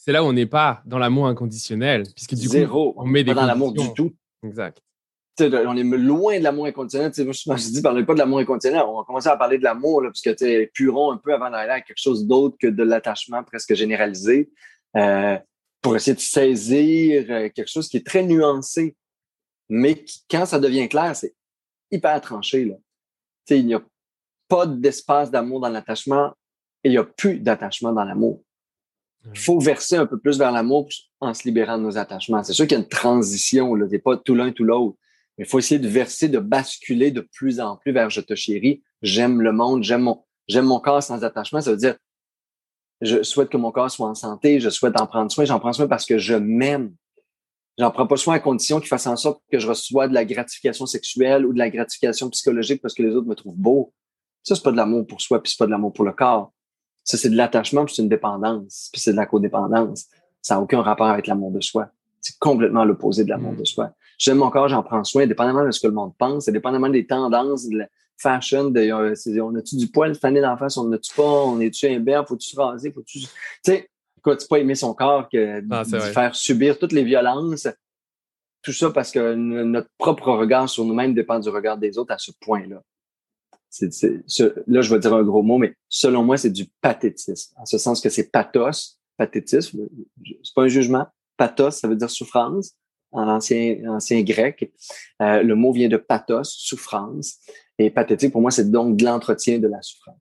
c'est 0.00 0.12
là 0.12 0.24
où 0.24 0.26
on 0.28 0.32
n'est 0.32 0.46
pas 0.46 0.82
dans 0.86 0.98
l'amour 0.98 1.26
inconditionnel, 1.26 2.04
puisque 2.16 2.34
du 2.34 2.48
coup, 2.66 2.94
on 2.96 3.04
met 3.04 3.22
des 3.22 3.34
pas 3.34 3.42
dans 3.42 3.46
l'amour 3.46 3.74
du 3.74 3.92
tout. 3.92 4.14
Exact. 4.42 4.80
on 5.38 5.76
est 5.76 5.82
loin 5.82 6.38
de 6.38 6.42
l'amour 6.42 6.64
inconditionnel. 6.64 7.12
moi, 7.46 7.56
je 7.56 7.68
dis, 7.68 7.82
parlez 7.82 8.06
pas 8.06 8.14
de 8.14 8.18
l'amour 8.18 8.38
inconditionnel. 8.38 8.82
On 8.88 8.96
va 8.96 9.04
commencer 9.04 9.28
à 9.28 9.36
parler 9.36 9.58
de 9.58 9.62
l'amour, 9.62 10.02
puisque 10.10 10.34
tu 10.36 10.70
puron 10.72 11.12
un 11.12 11.18
peu 11.18 11.34
avant 11.34 11.50
d'aller 11.50 11.72
à 11.72 11.80
quelque 11.82 12.00
chose 12.00 12.26
d'autre 12.26 12.56
que 12.58 12.66
de 12.66 12.82
l'attachement 12.82 13.44
presque 13.44 13.74
généralisé, 13.74 14.50
euh, 14.96 15.38
pour 15.82 15.94
essayer 15.96 16.14
de 16.14 16.20
saisir 16.20 17.26
euh, 17.28 17.48
quelque 17.54 17.70
chose 17.70 17.86
qui 17.86 17.98
est 17.98 18.06
très 18.06 18.22
nuancé, 18.22 18.96
mais 19.68 20.02
qui, 20.02 20.24
quand 20.30 20.46
ça 20.46 20.58
devient 20.58 20.88
clair, 20.88 21.14
c'est 21.14 21.34
hyper 21.90 22.18
tranché. 22.22 22.64
Là. 22.64 22.76
il 23.50 23.66
n'y 23.66 23.74
a 23.74 23.82
pas 24.50 24.66
d'espace 24.66 25.30
d'amour 25.30 25.60
dans 25.60 25.70
l'attachement 25.70 26.34
et 26.84 26.88
il 26.88 26.92
n'y 26.92 26.98
a 26.98 27.04
plus 27.04 27.38
d'attachement 27.38 27.92
dans 27.92 28.04
l'amour. 28.04 28.42
Il 29.32 29.38
faut 29.38 29.60
verser 29.60 29.96
un 29.96 30.06
peu 30.06 30.18
plus 30.18 30.38
vers 30.38 30.50
l'amour 30.50 30.88
en 31.20 31.32
se 31.34 31.44
libérant 31.44 31.78
de 31.78 31.82
nos 31.82 31.96
attachements. 31.96 32.42
C'est 32.42 32.54
sûr 32.54 32.66
qu'il 32.66 32.76
y 32.76 32.80
a 32.80 32.82
une 32.82 32.88
transition, 32.88 33.74
là, 33.74 33.86
n'est 33.86 33.98
pas 33.98 34.16
tout 34.16 34.34
l'un, 34.34 34.50
tout 34.50 34.64
l'autre. 34.64 34.96
Mais 35.36 35.44
il 35.44 35.48
faut 35.48 35.58
essayer 35.58 35.78
de 35.78 35.88
verser, 35.88 36.28
de 36.28 36.38
basculer 36.38 37.10
de 37.10 37.20
plus 37.20 37.60
en 37.60 37.76
plus 37.76 37.92
vers 37.92 38.10
je 38.10 38.20
te 38.20 38.34
chéris, 38.34 38.82
j'aime 39.02 39.40
le 39.40 39.52
monde, 39.52 39.84
j'aime 39.84 40.02
mon, 40.02 40.24
j'aime 40.48 40.64
mon 40.64 40.80
corps 40.80 41.02
sans 41.02 41.22
attachement. 41.22 41.60
Ça 41.60 41.70
veut 41.70 41.76
dire, 41.76 41.96
je 43.02 43.22
souhaite 43.22 43.50
que 43.50 43.56
mon 43.56 43.72
corps 43.72 43.90
soit 43.90 44.08
en 44.08 44.14
santé, 44.14 44.58
je 44.58 44.70
souhaite 44.70 44.98
en 45.00 45.06
prendre 45.06 45.30
soin, 45.30 45.44
j'en 45.44 45.60
prends 45.60 45.72
soin 45.72 45.86
parce 45.86 46.06
que 46.06 46.18
je 46.18 46.34
m'aime. 46.34 46.94
J'en 47.78 47.90
prends 47.90 48.06
pas 48.06 48.16
soin 48.16 48.34
à 48.34 48.40
condition 48.40 48.80
qu'il 48.80 48.88
fasse 48.88 49.06
en 49.06 49.16
sorte 49.16 49.42
que 49.50 49.58
je 49.58 49.68
reçois 49.68 50.08
de 50.08 50.14
la 50.14 50.24
gratification 50.24 50.86
sexuelle 50.86 51.46
ou 51.46 51.52
de 51.52 51.58
la 51.58 51.70
gratification 51.70 52.28
psychologique 52.30 52.82
parce 52.82 52.94
que 52.94 53.02
les 53.02 53.14
autres 53.14 53.28
me 53.28 53.34
trouvent 53.34 53.56
beau. 53.56 53.92
Ça, 54.42 54.54
c'est 54.54 54.62
pas 54.62 54.72
de 54.72 54.76
l'amour 54.76 55.06
pour 55.06 55.20
soi, 55.20 55.42
puis 55.42 55.50
c'est 55.50 55.58
pas 55.58 55.66
de 55.66 55.70
l'amour 55.70 55.92
pour 55.92 56.04
le 56.04 56.12
corps. 56.12 56.52
Ça, 57.04 57.16
c'est 57.16 57.30
de 57.30 57.36
l'attachement, 57.36 57.84
puis 57.84 57.94
c'est 57.94 58.02
une 58.02 58.08
dépendance, 58.08 58.88
puis 58.92 59.00
c'est 59.00 59.12
de 59.12 59.16
la 59.16 59.26
codépendance. 59.26 60.06
Ça 60.42 60.54
n'a 60.54 60.60
aucun 60.60 60.82
rapport 60.82 61.08
avec 61.08 61.26
l'amour 61.26 61.50
de 61.50 61.60
soi. 61.60 61.88
C'est 62.20 62.38
complètement 62.38 62.84
l'opposé 62.84 63.24
de 63.24 63.30
l'amour 63.30 63.52
mm. 63.52 63.56
de 63.56 63.64
soi. 63.64 63.90
J'aime 64.18 64.38
mon 64.38 64.50
corps, 64.50 64.68
j'en 64.68 64.82
prends 64.82 65.02
soin, 65.04 65.26
dépendamment 65.26 65.64
de 65.64 65.70
ce 65.70 65.80
que 65.80 65.86
le 65.86 65.94
monde 65.94 66.12
pense, 66.18 66.46
dépendamment 66.46 66.88
des 66.88 67.06
tendances, 67.06 67.68
de 67.68 67.78
la 67.78 67.88
fashion, 68.18 68.70
de, 68.70 68.80
euh, 68.80 69.42
on 69.42 69.54
a-tu 69.54 69.76
du 69.76 69.88
poil 69.88 70.14
fané 70.14 70.40
d'en 70.42 70.56
face, 70.56 70.76
on 70.76 70.88
n'a-tu 70.88 71.14
pas, 71.14 71.22
on 71.22 71.58
est-tu 71.60 71.86
un 71.86 72.24
faut-tu 72.24 72.50
se 72.50 72.56
raser, 72.56 72.92
faut-tu... 72.92 73.20
Tu 73.20 73.28
sais, 73.64 73.88
quoi, 74.22 74.36
tu 74.36 74.46
pas 74.46 74.58
aimer 74.58 74.74
son 74.74 74.92
corps 74.92 75.28
que 75.28 75.62
ah, 75.70 75.84
de 75.84 75.98
faire 76.00 76.34
subir 76.34 76.78
toutes 76.78 76.92
les 76.92 77.04
violences, 77.04 77.66
tout 78.62 78.72
ça 78.72 78.90
parce 78.90 79.10
que 79.10 79.34
notre 79.34 79.88
propre 79.96 80.32
regard 80.32 80.68
sur 80.68 80.84
nous-mêmes 80.84 81.14
dépend 81.14 81.38
du 81.38 81.48
regard 81.48 81.78
des 81.78 81.96
autres 81.96 82.12
à 82.12 82.18
ce 82.18 82.30
point-là 82.40 82.82
là, 84.66 84.80
je 84.82 84.94
vais 84.94 85.00
dire 85.00 85.14
un 85.14 85.22
gros 85.22 85.42
mot, 85.42 85.58
mais 85.58 85.74
selon 85.88 86.24
moi, 86.24 86.36
c'est 86.36 86.50
du 86.50 86.66
pathétisme. 86.80 87.54
En 87.56 87.66
ce 87.66 87.78
sens 87.78 88.00
que 88.00 88.08
c'est 88.08 88.30
pathos, 88.30 88.98
pathétisme, 89.16 89.88
c'est 90.42 90.54
pas 90.54 90.62
un 90.62 90.68
jugement. 90.68 91.06
Pathos, 91.36 91.70
ça 91.70 91.88
veut 91.88 91.96
dire 91.96 92.10
souffrance 92.10 92.74
en 93.12 93.28
ancien, 93.28 93.78
ancien 93.88 94.22
grec. 94.22 94.72
Euh, 95.20 95.42
le 95.42 95.54
mot 95.54 95.72
vient 95.72 95.88
de 95.88 95.96
pathos, 95.96 96.48
souffrance. 96.50 97.38
Et 97.78 97.90
pathétique, 97.90 98.32
pour 98.32 98.40
moi, 98.40 98.50
c'est 98.50 98.70
donc 98.70 98.96
de 98.96 99.04
l'entretien 99.04 99.58
de 99.58 99.68
la 99.68 99.80
souffrance. 99.82 100.18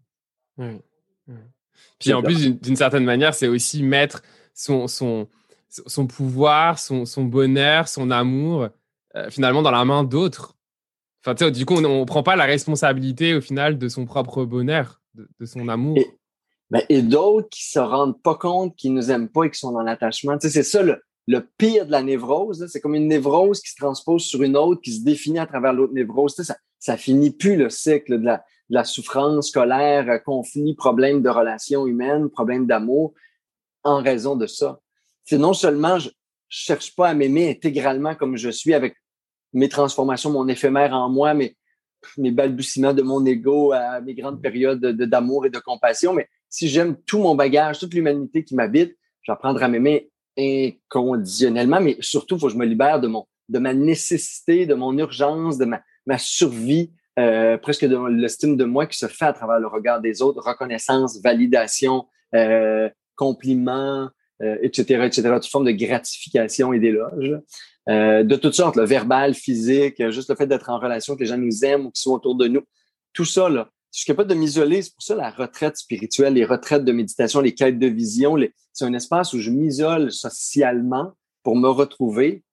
Puis 1.99 2.13
en 2.13 2.21
plus, 2.21 2.49
d'une 2.49 2.75
certaine 2.75 3.03
manière, 3.03 3.33
c'est 3.33 3.47
aussi 3.47 3.83
mettre 3.83 4.21
son, 4.53 4.87
son, 4.87 5.27
son 5.67 6.07
pouvoir, 6.07 6.79
son, 6.79 7.05
son 7.05 7.23
bonheur, 7.23 7.87
son 7.87 8.11
amour, 8.11 8.69
euh, 9.15 9.29
finalement, 9.29 9.61
dans 9.61 9.71
la 9.71 9.85
main 9.85 10.03
d'autres 10.03 10.55
Enfin, 11.25 11.49
du 11.49 11.65
coup, 11.65 11.75
on 11.75 11.81
ne 11.81 12.05
prend 12.05 12.23
pas 12.23 12.35
la 12.35 12.45
responsabilité 12.45 13.35
au 13.35 13.41
final 13.41 13.77
de 13.77 13.87
son 13.89 14.05
propre 14.05 14.45
bonheur, 14.45 15.01
de, 15.15 15.45
son 15.45 15.67
amour. 15.67 15.97
Et, 15.97 16.07
ben, 16.69 16.81
et 16.87 17.01
d'autres 17.01 17.49
qui 17.49 17.65
se 17.69 17.79
rendent 17.79 18.21
pas 18.21 18.35
compte, 18.35 18.75
qui 18.75 18.89
nous 18.89 19.11
aiment 19.11 19.27
pas 19.27 19.45
et 19.45 19.51
qui 19.51 19.59
sont 19.59 19.71
dans 19.71 19.81
l'attachement. 19.81 20.37
Tu 20.37 20.47
sais, 20.47 20.53
c'est 20.53 20.63
ça 20.63 20.81
le, 20.81 21.01
pire 21.57 21.85
de 21.85 21.91
la 21.91 22.01
névrose. 22.01 22.65
C'est 22.71 22.79
comme 22.79 22.95
une 22.95 23.07
névrose 23.07 23.61
qui 23.61 23.69
se 23.69 23.75
transpose 23.75 24.23
sur 24.23 24.43
une 24.43 24.55
autre, 24.55 24.81
qui 24.81 24.93
se 24.93 25.03
définit 25.03 25.39
à 25.39 25.45
travers 25.45 25.73
l'autre 25.73 25.93
névrose. 25.93 26.35
Tu 26.35 26.43
sais, 26.43 26.53
ça, 26.53 26.57
ça 26.79 26.95
finit 26.95 27.31
plus 27.31 27.57
le 27.57 27.69
cycle 27.69 28.19
de 28.19 28.25
la, 28.25 28.37
de 28.69 28.75
la 28.75 28.85
souffrance, 28.85 29.51
colère, 29.51 30.23
conflit, 30.23 30.73
problème 30.73 31.21
de 31.21 31.29
relations 31.29 31.85
humaines, 31.85 32.29
problème 32.29 32.65
d'amour, 32.65 33.13
en 33.83 34.01
raison 34.01 34.37
de 34.37 34.47
ça. 34.47 34.79
C'est 35.25 35.37
non 35.37 35.53
seulement 35.53 35.99
je, 35.99 36.09
cherche 36.49 36.95
pas 36.95 37.09
à 37.09 37.13
m'aimer 37.13 37.51
intégralement 37.51 38.15
comme 38.15 38.35
je 38.35 38.49
suis 38.49 38.73
avec 38.73 38.95
mes 39.53 39.69
transformations, 39.69 40.31
mon 40.31 40.47
éphémère 40.47 40.93
en 40.93 41.09
moi, 41.09 41.33
mes, 41.33 41.55
mes 42.17 42.31
balbutiements 42.31 42.93
de 42.93 43.01
mon 43.01 43.25
ego, 43.25 43.71
à 43.71 44.01
mes 44.01 44.13
grandes 44.13 44.41
périodes 44.41 44.85
d'amour 44.85 45.45
et 45.45 45.49
de 45.49 45.59
compassion, 45.59 46.13
mais 46.13 46.27
si 46.49 46.67
j'aime 46.67 46.95
tout 47.05 47.19
mon 47.19 47.35
bagage, 47.35 47.79
toute 47.79 47.93
l'humanité 47.93 48.43
qui 48.43 48.55
m'habite, 48.55 48.97
j'apprendrai 49.23 49.65
à 49.65 49.67
m'aimer 49.67 50.09
inconditionnellement, 50.37 51.81
mais 51.81 51.97
surtout, 51.99 52.35
il 52.35 52.39
faut 52.39 52.47
que 52.47 52.53
je 52.53 52.57
me 52.57 52.65
libère 52.65 52.99
de 52.99 53.07
mon 53.07 53.25
de 53.49 53.59
ma 53.59 53.73
nécessité, 53.73 54.65
de 54.65 54.75
mon 54.75 54.97
urgence, 54.97 55.57
de 55.57 55.65
ma, 55.65 55.81
ma 56.05 56.17
survie, 56.17 56.91
euh, 57.17 57.57
presque 57.57 57.85
de 57.85 57.97
l'estime 58.07 58.55
de 58.55 58.63
moi 58.63 58.85
qui 58.85 58.97
se 58.97 59.07
fait 59.07 59.25
à 59.25 59.33
travers 59.33 59.59
le 59.59 59.67
regard 59.67 59.99
des 59.99 60.21
autres, 60.21 60.41
reconnaissance, 60.41 61.19
validation, 61.21 62.05
euh, 62.35 62.89
compliments, 63.15 64.09
euh, 64.41 64.55
etc., 64.61 65.03
etc., 65.05 65.29
toute 65.33 65.47
forme 65.47 65.65
de 65.65 65.71
gratification 65.71 66.71
et 66.71 66.79
d'éloge. 66.79 67.41
Euh, 67.89 68.23
de 68.23 68.35
toutes 68.35 68.53
sortes, 68.53 68.75
le 68.75 68.85
verbal, 68.85 69.33
physique, 69.33 70.01
juste 70.11 70.29
le 70.29 70.35
fait 70.35 70.45
d'être 70.45 70.69
en 70.69 70.79
relation, 70.79 71.15
que 71.15 71.21
les 71.21 71.25
gens 71.25 71.37
nous 71.37 71.65
aiment 71.65 71.87
ou 71.87 71.91
qu'ils 71.91 72.01
soient 72.01 72.15
autour 72.15 72.35
de 72.35 72.47
nous. 72.47 72.61
Tout 73.13 73.25
ça, 73.25 73.49
là, 73.49 73.69
je 73.91 73.99
suis 73.99 74.05
capable 74.05 74.29
de 74.29 74.35
m'isoler. 74.35 74.83
C'est 74.83 74.93
pour 74.93 75.01
ça 75.01 75.15
la 75.15 75.31
retraite 75.31 75.77
spirituelle, 75.77 76.33
les 76.33 76.45
retraites 76.45 76.85
de 76.85 76.91
méditation, 76.91 77.41
les 77.41 77.55
quêtes 77.55 77.79
de 77.79 77.87
vision, 77.87 78.37
c'est 78.73 78.85
un 78.85 78.93
espace 78.93 79.33
où 79.33 79.39
je 79.39 79.49
m'isole 79.49 80.11
socialement 80.11 81.13
pour 81.41 81.55
me 81.55 81.67
retrouver. 81.67 82.43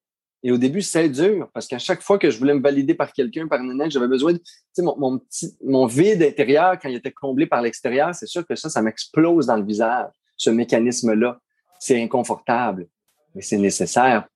Et 0.43 0.51
au 0.51 0.57
début, 0.57 0.81
c'est 0.81 1.09
dur 1.09 1.49
parce 1.53 1.67
qu'à 1.67 1.79
chaque 1.79 2.01
fois 2.01 2.17
que 2.17 2.31
je 2.31 2.37
voulais 2.37 2.53
me 2.53 2.61
valider 2.61 2.95
par 2.95 3.11
quelqu'un, 3.11 3.47
par 3.47 3.59
un 3.59 3.89
j'avais 3.89 4.07
besoin 4.07 4.33
de, 4.33 4.37
tu 4.37 4.83
sais, 5.29 5.47
mon 5.63 5.85
vide 5.85 6.23
intérieur, 6.23 6.79
quand 6.79 6.89
il 6.89 6.95
était 6.95 7.11
comblé 7.11 7.45
par 7.45 7.61
l'extérieur, 7.61 8.15
c'est 8.15 8.27
sûr 8.27 8.45
que 8.45 8.55
ça, 8.55 8.69
ça 8.69 8.81
m'explose 8.81 9.47
dans 9.47 9.57
le 9.57 9.65
visage, 9.65 10.09
ce 10.35 10.49
mécanisme-là. 10.49 11.39
C'est 11.79 12.01
inconfortable, 12.01 12.87
mais 13.35 13.41
c'est 13.41 13.57
nécessaire 13.57 14.27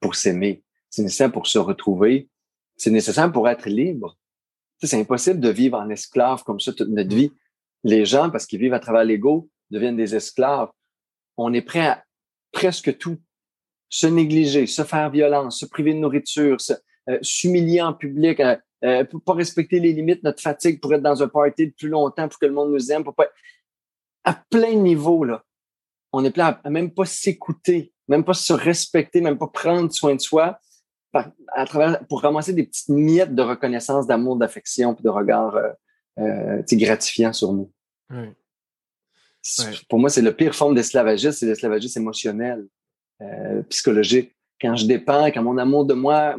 pour 0.00 0.14
s'aimer. 0.14 0.62
C'est 0.90 1.02
nécessaire 1.02 1.32
pour 1.32 1.46
se 1.46 1.58
retrouver. 1.58 2.28
C'est 2.76 2.90
nécessaire 2.90 3.30
pour 3.32 3.48
être 3.48 3.68
libre. 3.68 4.16
C'est 4.82 4.98
impossible 4.98 5.40
de 5.40 5.48
vivre 5.48 5.78
en 5.78 5.88
esclave 5.88 6.42
comme 6.44 6.60
ça 6.60 6.72
toute 6.72 6.88
notre 6.88 7.14
vie. 7.14 7.32
Les 7.84 8.04
gens, 8.04 8.30
parce 8.30 8.46
qu'ils 8.46 8.60
vivent 8.60 8.74
à 8.74 8.80
travers 8.80 9.04
l'ego, 9.04 9.48
deviennent 9.70 9.96
des 9.96 10.14
esclaves. 10.14 10.70
On 11.36 11.52
est 11.52 11.62
prêt 11.62 11.86
à 11.86 12.04
presque 12.52 12.98
tout. 12.98 13.18
Se 13.88 14.06
négliger, 14.06 14.66
se 14.66 14.82
faire 14.82 15.10
violence, 15.10 15.60
se 15.60 15.66
priver 15.66 15.94
de 15.94 15.98
nourriture, 15.98 16.56
euh, 17.08 17.18
s'humilier 17.22 17.80
en 17.80 17.92
public, 17.92 18.40
euh, 18.40 18.56
euh, 18.84 19.04
pour 19.04 19.22
pas 19.22 19.34
respecter 19.34 19.80
les 19.80 19.92
limites, 19.92 20.22
notre 20.22 20.42
fatigue 20.42 20.80
pour 20.80 20.92
être 20.94 21.02
dans 21.02 21.22
un 21.22 21.28
party 21.28 21.68
de 21.68 21.72
plus 21.72 21.88
longtemps, 21.88 22.28
pour 22.28 22.38
que 22.38 22.46
le 22.46 22.52
monde 22.52 22.72
nous 22.72 22.92
aime, 22.92 23.04
pour 23.04 23.14
pas... 23.14 23.28
À 24.24 24.34
plein 24.34 24.74
niveau, 24.74 25.24
là. 25.24 25.44
On 26.12 26.24
est 26.24 26.30
prêt 26.30 26.56
à 26.62 26.70
même 26.70 26.92
pas 26.92 27.04
s'écouter, 27.04 27.93
même 28.08 28.24
pas 28.24 28.34
se 28.34 28.52
respecter, 28.52 29.20
même 29.20 29.38
pas 29.38 29.46
prendre 29.46 29.92
soin 29.92 30.14
de 30.14 30.20
soi, 30.20 30.58
à 31.52 31.66
travers, 31.66 32.04
pour 32.06 32.22
ramasser 32.22 32.52
des 32.52 32.64
petites 32.64 32.88
miettes 32.88 33.34
de 33.34 33.42
reconnaissance, 33.42 34.06
d'amour, 34.06 34.36
d'affection, 34.36 34.94
puis 34.94 35.04
de 35.04 35.08
regard 35.08 35.54
euh, 35.56 35.70
euh, 36.18 36.62
gratifiant 36.72 37.32
sur 37.32 37.52
nous. 37.52 37.70
Pour 39.88 39.98
moi, 39.98 40.10
c'est 40.10 40.22
le 40.22 40.34
pire 40.34 40.54
forme 40.54 40.74
d'esclavagisme, 40.74 41.32
c'est 41.32 41.46
l'esclavagisme 41.46 42.00
émotionnel, 42.00 42.66
euh, 43.20 43.62
psychologique. 43.64 44.34
Quand 44.60 44.74
je 44.76 44.86
dépends, 44.86 45.26
quand 45.26 45.42
mon 45.42 45.58
amour 45.58 45.84
de 45.84 45.94
moi, 45.94 46.36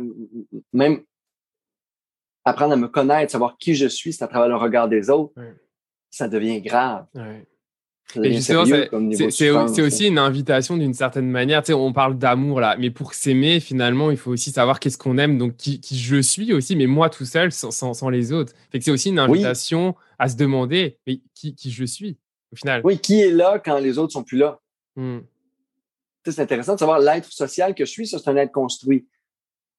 même 0.73 1.03
apprendre 2.43 2.73
à 2.73 2.77
me 2.77 2.87
connaître, 2.87 3.31
savoir 3.31 3.57
qui 3.57 3.75
je 3.75 3.87
suis, 3.87 4.13
c'est 4.13 4.23
à 4.23 4.27
travers 4.27 4.49
le 4.49 4.55
regard 4.55 4.89
des 4.89 5.09
autres, 5.09 5.33
ça 6.09 6.27
devient 6.27 6.61
grave. 6.61 7.05
C'est 8.13 9.81
aussi 9.81 10.07
une 10.07 10.17
invitation 10.17 10.77
d'une 10.77 10.93
certaine 10.93 11.29
manière. 11.29 11.61
Tu 11.63 11.67
sais, 11.67 11.73
on 11.73 11.91
parle 11.91 12.17
d'amour 12.17 12.59
là, 12.59 12.75
mais 12.79 12.89
pour 12.89 13.13
s'aimer, 13.13 13.59
finalement, 13.59 14.11
il 14.11 14.17
faut 14.17 14.31
aussi 14.31 14.51
savoir 14.51 14.79
qu'est-ce 14.79 14.97
qu'on 14.97 15.17
aime, 15.17 15.37
donc 15.37 15.57
qui, 15.57 15.81
je 15.91 16.21
suis 16.21 16.53
aussi, 16.53 16.75
mais 16.75 16.87
moi 16.87 17.09
tout 17.09 17.25
seul, 17.25 17.51
sans, 17.51 17.71
sans, 17.71 18.09
les 18.09 18.31
autres. 18.31 18.53
Fait 18.71 18.79
que 18.79 18.85
c'est 18.85 18.91
aussi 18.91 19.09
une 19.09 19.19
invitation 19.19 19.95
à 20.19 20.29
se 20.29 20.37
demander, 20.37 20.97
mais 21.07 21.19
qui, 21.33 21.55
qui, 21.55 21.71
je 21.71 21.85
suis 21.85 22.17
au 22.53 22.55
final? 22.55 22.81
Oui, 22.83 22.99
qui 22.99 23.21
est 23.21 23.31
là 23.31 23.59
quand 23.63 23.79
les 23.79 23.97
autres 23.97 24.13
sont 24.13 24.23
plus 24.23 24.37
là? 24.37 24.59
Hmm. 24.95 25.19
C'est 26.25 26.39
intéressant 26.39 26.73
de 26.73 26.79
savoir 26.79 26.99
l'être 26.99 27.31
social 27.31 27.75
que 27.75 27.85
je 27.85 27.91
suis, 27.91 28.07
ça 28.07 28.17
c'est 28.17 28.29
un 28.29 28.35
être 28.37 28.51
construit. 28.51 29.07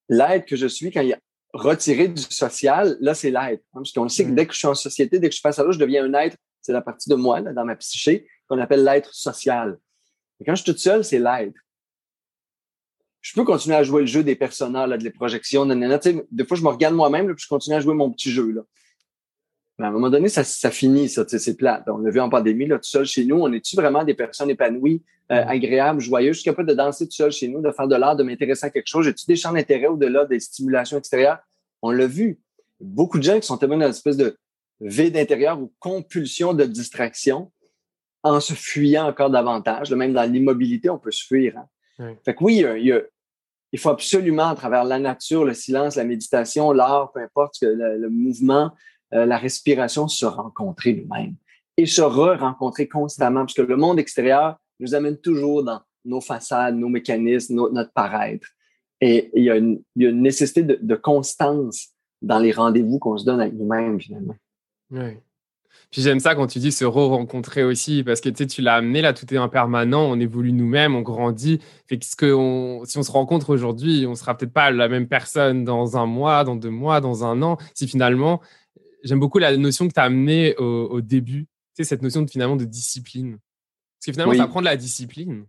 L'être 0.09 0.47
que 0.47 0.56
je 0.56 0.66
suis 0.66 0.92
quand 0.92 1.00
il 1.00 1.09
y 1.09 1.12
a 1.12 1.18
retiré 1.52 2.09
du 2.09 2.23
social, 2.23 2.97
là 3.00 3.14
c'est 3.14 3.30
l'être. 3.30 3.64
Hein, 3.73 3.80
parce 3.80 3.92
qu'on 3.92 4.09
sait 4.09 4.25
que 4.25 4.30
hmm. 4.30 4.35
dès 4.35 4.47
que 4.47 4.52
je 4.52 4.59
suis 4.59 4.68
en 4.68 4.75
société, 4.75 5.18
dès 5.18 5.28
que 5.28 5.35
je 5.35 5.40
passe 5.40 5.59
à 5.59 5.62
l'autre, 5.62 5.75
je 5.75 5.80
deviens 5.80 6.04
un 6.04 6.14
être 6.14 6.37
c'est 6.66 6.73
la 6.73 6.82
partie 6.82 7.08
de 7.08 7.14
moi, 7.14 7.40
dans 7.40 7.64
ma 7.64 7.76
psyché, 7.76 8.26
qu'on 8.49 8.58
appelle 8.58 8.82
l'être 8.82 9.14
social. 9.14 9.78
Et 10.40 10.44
quand 10.44 10.56
je 10.56 10.62
suis 10.62 10.73
toute 10.73 10.80
seule, 10.80 11.04
c'est 11.04 11.20
l'être. 11.20 11.54
Je 13.20 13.32
peux 13.35 13.44
continuer 13.44 13.76
à 13.76 13.85
jouer 13.85 14.00
le 14.00 14.06
jeu 14.08 14.25
des 14.25 14.35
personnages, 14.35 14.88
là, 14.88 14.99
de 14.99 15.04
les 15.04 15.11
projections, 15.11 15.64
des 15.64 16.44
fois, 16.44 16.56
je 16.56 16.62
me 16.62 16.68
regarde 16.68 16.94
moi-même, 16.94 17.26
puis 17.26 17.42
je 17.42 17.49
continue 17.49 17.76
à 17.76 17.80
jouer 17.80 17.94
mon 17.94 18.11
petit 18.11 18.30
jeu. 18.32 18.50
Là. 18.50 18.62
Mais 19.78 19.87
à 19.87 19.88
un 19.88 19.92
moment 19.92 20.11
donné, 20.11 20.28
ça, 20.28 20.42
ça 20.42 20.70
finit, 20.70 21.08
ça, 21.08 21.25
c'est 21.26 21.56
plat. 21.56 21.85
On 21.87 21.99
l'a 21.99 22.11
vu 22.11 22.20
en 22.20 22.28
pandémie, 22.28 22.66
là, 22.66 22.78
tout 22.78 22.88
seul 22.88 23.06
chez 23.06 23.25
nous. 23.25 23.37
On 23.37 23.52
est-tu 23.52 23.76
vraiment 23.76 24.02
des 24.02 24.14
personnes 24.14 24.50
épanouies, 24.50 25.04
euh, 25.30 25.44
mm. 25.44 25.49
agréables, 25.49 26.00
joyeuses? 26.00 26.37
Je 26.37 26.40
suis 26.40 26.50
capable 26.50 26.68
de 26.68 26.75
danser 26.75 27.06
tout 27.06 27.14
seul 27.14 27.30
chez 27.30 27.46
nous, 27.46 27.61
de 27.61 27.70
faire 27.70 27.87
de 27.87 27.94
l'art, 27.94 28.16
de 28.16 28.25
m'intéresser 28.25 28.66
à 28.66 28.70
quelque 28.70 28.88
chose. 28.88 29.04
J'ai-tu 29.04 29.26
des 29.26 29.37
champs 29.37 29.52
d'intérêt 29.52 29.87
au-delà 29.87 30.25
des 30.25 30.40
stimulations 30.40 30.99
extérieures? 30.99 31.38
On 31.82 31.92
l'a 31.92 32.06
vu. 32.08 32.40
Beaucoup 32.80 33.18
de 33.18 33.23
gens 33.23 33.38
qui 33.38 33.46
sont 33.46 33.56
tellement 33.56 33.76
dans 33.76 33.87
une 33.87 33.90
espèce 33.90 34.16
de 34.16 34.37
vide 34.80 35.16
intérieur 35.16 35.61
ou 35.61 35.73
compulsion 35.78 36.54
de 36.54 36.64
distraction 36.64 37.50
en 38.23 38.40
se 38.40 38.54
fuyant 38.54 39.09
encore 39.09 39.30
davantage. 39.30 39.92
Même 39.92 40.12
dans 40.12 40.30
l'immobilité, 40.30 40.90
on 40.90 40.99
peut 40.99 41.12
se 41.12 41.25
fuir. 41.25 41.56
Hein. 41.99 42.14
Fait 42.25 42.35
que 42.35 42.45
oui, 42.45 42.64
il, 43.73 43.78
faut 43.78 43.90
absolument, 43.90 44.49
à 44.49 44.54
travers 44.54 44.85
la 44.85 44.99
nature, 44.99 45.45
le 45.45 45.54
silence, 45.54 45.97
la 45.97 46.04
méditation, 46.04 46.73
l'art, 46.73 47.12
peu 47.12 47.21
importe, 47.21 47.56
le, 47.62 48.09
mouvement, 48.09 48.73
euh, 49.14 49.25
la 49.26 49.38
respiration, 49.38 50.09
se 50.09 50.26
rencontrer 50.26 50.95
nous-mêmes 50.95 51.37
et 51.78 51.87
se 51.87 52.02
re-rencontrer 52.02 52.88
constamment, 52.88 53.40
parce 53.40 53.54
que 53.54 53.62
le 53.62 53.76
monde 53.76 53.99
extérieur 53.99 54.56
nous 54.80 54.95
amène 54.95 55.18
toujours 55.18 55.62
dans 55.62 55.80
nos 56.04 56.21
façades, 56.21 56.76
nos 56.76 56.88
mécanismes, 56.88 57.54
notre 57.54 57.92
paraître. 57.92 58.49
Et 59.00 59.30
il 59.35 59.45
y, 59.45 59.50
a 59.50 59.56
une, 59.56 59.83
nécessité 59.95 60.62
de, 60.62 60.78
de 60.80 60.95
constance 60.95 61.88
dans 62.23 62.38
les 62.38 62.52
rendez-vous 62.52 62.99
qu'on 62.99 63.18
se 63.18 63.25
donne 63.25 63.40
avec 63.40 63.54
nous-mêmes, 63.54 64.00
finalement. 64.00 64.37
Oui. 64.90 65.19
Puis 65.90 66.02
j'aime 66.02 66.21
ça 66.21 66.35
quand 66.35 66.47
tu 66.47 66.59
dis 66.59 66.73
se 66.73 66.85
re-rencontrer 66.85 67.62
aussi, 67.64 68.02
parce 68.02 68.21
que 68.21 68.28
tu 68.28 68.37
sais, 68.38 68.47
tu 68.47 68.62
l'as 68.62 68.75
amené 68.75 69.02
là, 69.02 69.12
tout 69.12 69.33
est 69.33 69.37
impermanent, 69.37 70.11
on 70.11 70.19
évolue 70.19 70.52
nous-mêmes, 70.52 70.95
on 70.95 71.02
grandit. 71.02 71.61
Fait 71.87 71.99
que, 71.99 72.05
ce 72.05 72.16
que 72.16 72.33
on, 72.33 72.85
si 72.85 72.99
on 72.99 73.02
se 73.02 73.11
rencontre 73.11 73.50
aujourd'hui, 73.50 74.07
on 74.07 74.14
sera 74.14 74.37
peut-être 74.37 74.52
pas 74.52 74.71
la 74.71 74.88
même 74.88 75.07
personne 75.07 75.64
dans 75.64 75.97
un 75.97 76.07
mois, 76.07 76.45
dans 76.45 76.57
deux 76.57 76.71
mois, 76.71 77.00
dans 77.00 77.25
un 77.25 77.40
an. 77.43 77.57
Si 77.75 77.87
finalement, 77.87 78.40
j'aime 79.05 79.21
beaucoup 79.21 79.38
la 79.38 79.57
notion 79.57 79.87
que 79.87 79.93
tu 79.93 80.00
as 80.00 80.05
amenée 80.05 80.57
au, 80.57 81.00
début, 81.00 81.45
tu 81.45 81.49
sais, 81.83 81.85
cette 81.85 82.02
notion 82.02 82.23
de 82.23 82.31
finalement 82.31 82.57
de 82.57 82.64
discipline. 82.64 83.38
Parce 83.99 84.07
que 84.07 84.12
finalement, 84.12 84.35
ça 84.35 84.49
prend 84.49 84.61
de 84.61 84.66
la 84.66 84.76
discipline. 84.76 85.47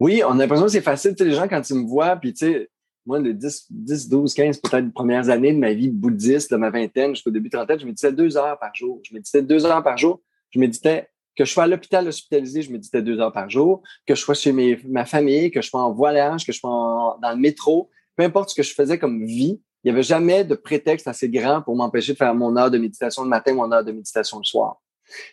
Oui, 0.00 0.22
on 0.26 0.32
a 0.32 0.36
l'impression 0.38 0.66
que 0.66 0.72
c'est 0.72 0.80
facile. 0.80 1.12
Tu 1.12 1.18
sais, 1.18 1.30
les 1.30 1.36
gens, 1.36 1.46
quand 1.46 1.68
ils 1.68 1.76
me 1.76 1.86
voient, 1.86 2.16
puis 2.16 2.32
tu 2.32 2.46
sais, 2.46 2.70
moi, 3.08 3.18
les 3.18 3.32
10, 3.32 3.66
10 3.70 4.08
12, 4.10 4.34
15, 4.34 4.58
peut-être 4.58 4.92
premières 4.92 5.30
années 5.30 5.52
de 5.52 5.58
ma 5.58 5.72
vie 5.72 5.88
bouddhiste, 5.88 6.50
de 6.50 6.56
ma 6.56 6.68
vingtaine 6.68 7.14
jusqu'au 7.14 7.30
début 7.30 7.48
de 7.48 7.56
trentaine, 7.56 7.80
je 7.80 7.86
méditais 7.86 8.12
deux 8.12 8.36
heures 8.36 8.58
par 8.58 8.74
jour. 8.74 9.00
Je 9.02 9.14
méditais 9.14 9.42
deux 9.42 9.64
heures 9.64 9.82
par 9.82 9.96
jour. 9.96 10.20
Je 10.50 10.60
méditais 10.60 11.08
que 11.34 11.46
je 11.46 11.50
sois 11.50 11.64
à 11.64 11.66
l'hôpital 11.66 12.06
hospitalisé, 12.06 12.62
je 12.62 12.70
méditais 12.70 13.00
deux 13.00 13.18
heures 13.18 13.32
par 13.32 13.48
jour, 13.48 13.82
que 14.06 14.14
je 14.14 14.20
sois 14.20 14.34
chez 14.34 14.52
ma 14.86 15.04
famille, 15.06 15.50
que 15.50 15.62
je 15.62 15.68
sois 15.68 15.82
en 15.82 15.92
voyage, 15.92 16.44
que 16.44 16.52
je 16.52 16.58
sois 16.58 17.16
dans 17.22 17.30
le 17.30 17.36
métro, 17.36 17.88
peu 18.16 18.24
importe 18.24 18.50
ce 18.50 18.54
que 18.56 18.62
je 18.62 18.74
faisais 18.74 18.98
comme 18.98 19.24
vie, 19.24 19.60
il 19.84 19.86
n'y 19.86 19.90
avait 19.92 20.02
jamais 20.02 20.44
de 20.44 20.56
prétexte 20.56 21.06
assez 21.06 21.30
grand 21.30 21.62
pour 21.62 21.76
m'empêcher 21.76 22.12
de 22.12 22.18
faire 22.18 22.34
mon 22.34 22.56
heure 22.56 22.70
de 22.70 22.78
méditation 22.78 23.22
le 23.22 23.28
matin 23.28 23.52
ou 23.52 23.56
mon 23.56 23.70
heure 23.70 23.84
de 23.84 23.92
méditation 23.92 24.38
le 24.38 24.44
soir. 24.44 24.82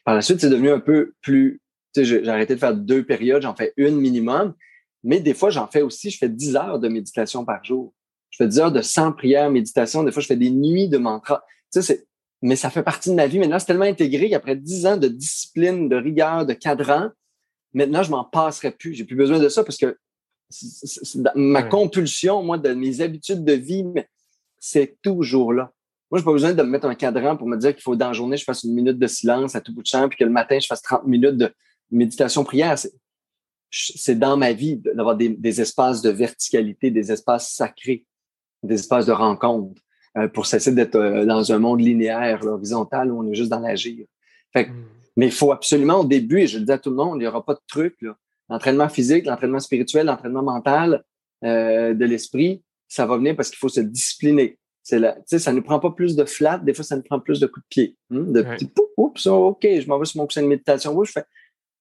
Par 0.06 0.14
la 0.14 0.22
suite, 0.22 0.40
c'est 0.40 0.50
devenu 0.50 0.70
un 0.70 0.80
peu 0.80 1.14
plus, 1.22 1.60
tu 1.94 2.06
j'ai 2.06 2.28
arrêté 2.30 2.54
de 2.54 2.60
faire 2.60 2.76
deux 2.76 3.04
périodes, 3.04 3.42
j'en 3.42 3.56
fais 3.56 3.74
une 3.76 3.98
minimum. 4.00 4.54
Mais 5.06 5.20
des 5.20 5.36
fois, 5.36 5.52
j'en 5.52 5.68
fais 5.68 5.84
aussi, 5.84 6.10
je 6.10 6.18
fais 6.18 6.28
10 6.28 6.56
heures 6.56 6.80
de 6.80 6.88
méditation 6.90 7.46
par 7.46 7.64
jour. 7.64 7.94
Je 8.32 8.38
fais 8.38 8.48
10 8.48 8.60
heures 8.60 8.72
de 8.72 8.82
100 8.82 9.14
prières, 9.14 9.52
méditation. 9.52 10.04
Des 10.04 10.12
fois, 10.12 10.22
je 10.22 10.28
fais 10.28 10.36
des 10.36 10.50
nuits 10.50 10.90
de 10.90 10.98
mantra. 10.98 11.46
Tu 11.72 11.82
sais, 11.82 12.06
mais 12.42 12.56
ça 12.56 12.72
fait 12.72 12.82
partie 12.82 13.12
de 13.12 13.16
ma 13.16 13.28
vie. 13.28 13.38
Maintenant, 13.38 13.60
c'est 13.60 13.68
tellement 13.68 13.86
intégré 13.86 14.30
qu'après 14.32 14.56
10 14.56 14.86
ans 14.88 14.98
de 14.98 15.08
discipline, 15.08 15.88
de 15.90 15.96
rigueur, 15.96 16.46
de 16.48 16.54
cadran, 16.54 17.10
maintenant, 17.74 18.02
je 18.02 18.10
m'en 18.10 18.24
passerai 18.24 18.72
plus. 18.72 18.96
J'ai 18.96 19.04
plus 19.04 19.16
besoin 19.16 19.40
de 19.40 19.48
ça 19.48 19.64
parce 19.64 19.78
que 19.78 19.96
ma 21.36 21.62
compulsion, 21.62 22.42
moi, 22.42 22.58
de 22.58 22.74
mes 22.74 23.02
habitudes 23.02 23.46
de 23.46 23.54
vie, 23.54 23.86
c'est 24.60 24.98
toujours 25.04 25.54
là. 25.54 25.72
Moi, 26.10 26.20
j'ai 26.20 26.26
pas 26.26 26.32
besoin 26.32 26.54
de 26.54 26.64
me 26.64 26.70
mettre 26.70 26.88
un 26.88 26.96
cadran 26.96 27.38
pour 27.38 27.48
me 27.48 27.58
dire 27.58 27.74
qu'il 27.74 27.84
faut 27.84 27.96
dans 27.96 28.08
la 28.08 28.14
journée, 28.14 28.38
je 28.38 28.44
fasse 28.44 28.64
une 28.64 28.74
minute 28.74 28.98
de 28.98 29.08
silence 29.08 29.56
à 29.56 29.62
tout 29.62 29.74
bout 29.74 29.82
de 29.84 29.88
champ, 29.88 30.10
puis 30.10 30.18
que 30.18 30.24
le 30.24 30.32
matin, 30.32 30.58
je 30.60 30.66
fasse 30.66 30.82
30 30.82 31.06
minutes 31.06 31.38
de 31.38 31.54
méditation 31.92 32.44
prière 32.44 32.76
c'est 33.76 34.18
dans 34.18 34.38
ma 34.38 34.54
vie 34.54 34.78
d'avoir 34.78 35.16
des, 35.16 35.62
espaces 35.62 36.02
de 36.02 36.10
verticalité, 36.10 36.92
des 36.92 37.12
espaces 37.12 37.54
sacrés, 37.54 38.06
des 38.64 38.76
espaces 38.76 39.06
de 39.06 39.12
rencontre. 39.12 39.82
euh, 40.18 40.30
pour 40.30 40.46
cesser 40.46 40.72
d'être 40.72 40.96
euh, 40.96 41.26
dans 41.26 41.52
un 41.52 41.60
monde 41.60 41.82
linéaire, 41.82 42.46
horizontal, 42.46 43.12
où 43.12 43.20
on 43.22 43.30
est 43.30 43.36
juste 43.36 43.50
dans 43.50 43.60
l'agir. 43.60 44.06
Fait 44.54 44.68
hmm. 44.68 44.86
Mais 45.18 45.28
il 45.28 45.32
faut 45.32 45.52
absolument 45.52 46.02
au 46.02 46.06
début, 46.06 46.40
et 46.40 46.48
je 46.48 46.58
le 46.58 46.66
dis 46.66 46.72
à 46.72 46.78
tout 46.78 46.90
le 46.90 46.96
monde, 46.96 47.18
il 47.18 47.20
n'y 47.20 47.28
aura 47.28 47.44
pas 47.46 47.54
de 47.54 47.62
truc. 47.68 47.98
L'entraînement 48.50 48.90
physique, 48.90 49.26
l'entraînement 49.26 49.60
spirituel, 49.60 50.06
l'entraînement 50.06 50.44
mental 50.44 51.04
euh, 51.44 51.94
de 51.94 52.06
l'esprit, 52.06 52.64
ça 52.88 53.06
va 53.06 53.18
venir 53.18 53.36
parce 53.36 53.50
qu'il 53.50 53.58
faut 53.58 53.70
se 53.70 53.82
discipliner. 53.82 54.58
C'est 54.84 55.00
là, 55.00 55.18
ça 55.26 55.52
ne 55.52 55.60
prend 55.62 55.80
pas 55.80 55.92
plus 55.92 56.16
de 56.16 56.26
flat, 56.26 56.60
des 56.60 56.74
fois 56.74 56.86
ça 56.86 56.96
nous 56.96 57.02
prend 57.02 57.20
plus 57.20 57.40
de 57.40 57.48
coups 57.48 57.66
de 57.66 57.70
pied. 57.70 57.98
Hein, 58.12 58.26
de 58.28 58.42
petits 58.44 58.72
oups, 58.98 59.26
ok, 59.26 59.62
je 59.64 59.88
m'en 59.88 59.98
vais 59.98 60.06
sur 60.06 60.20
mon 60.20 60.28
coussin 60.28 60.44
de 60.44 60.48
méditation. 60.48 61.04
je 61.04 61.12
fais, 61.12 61.24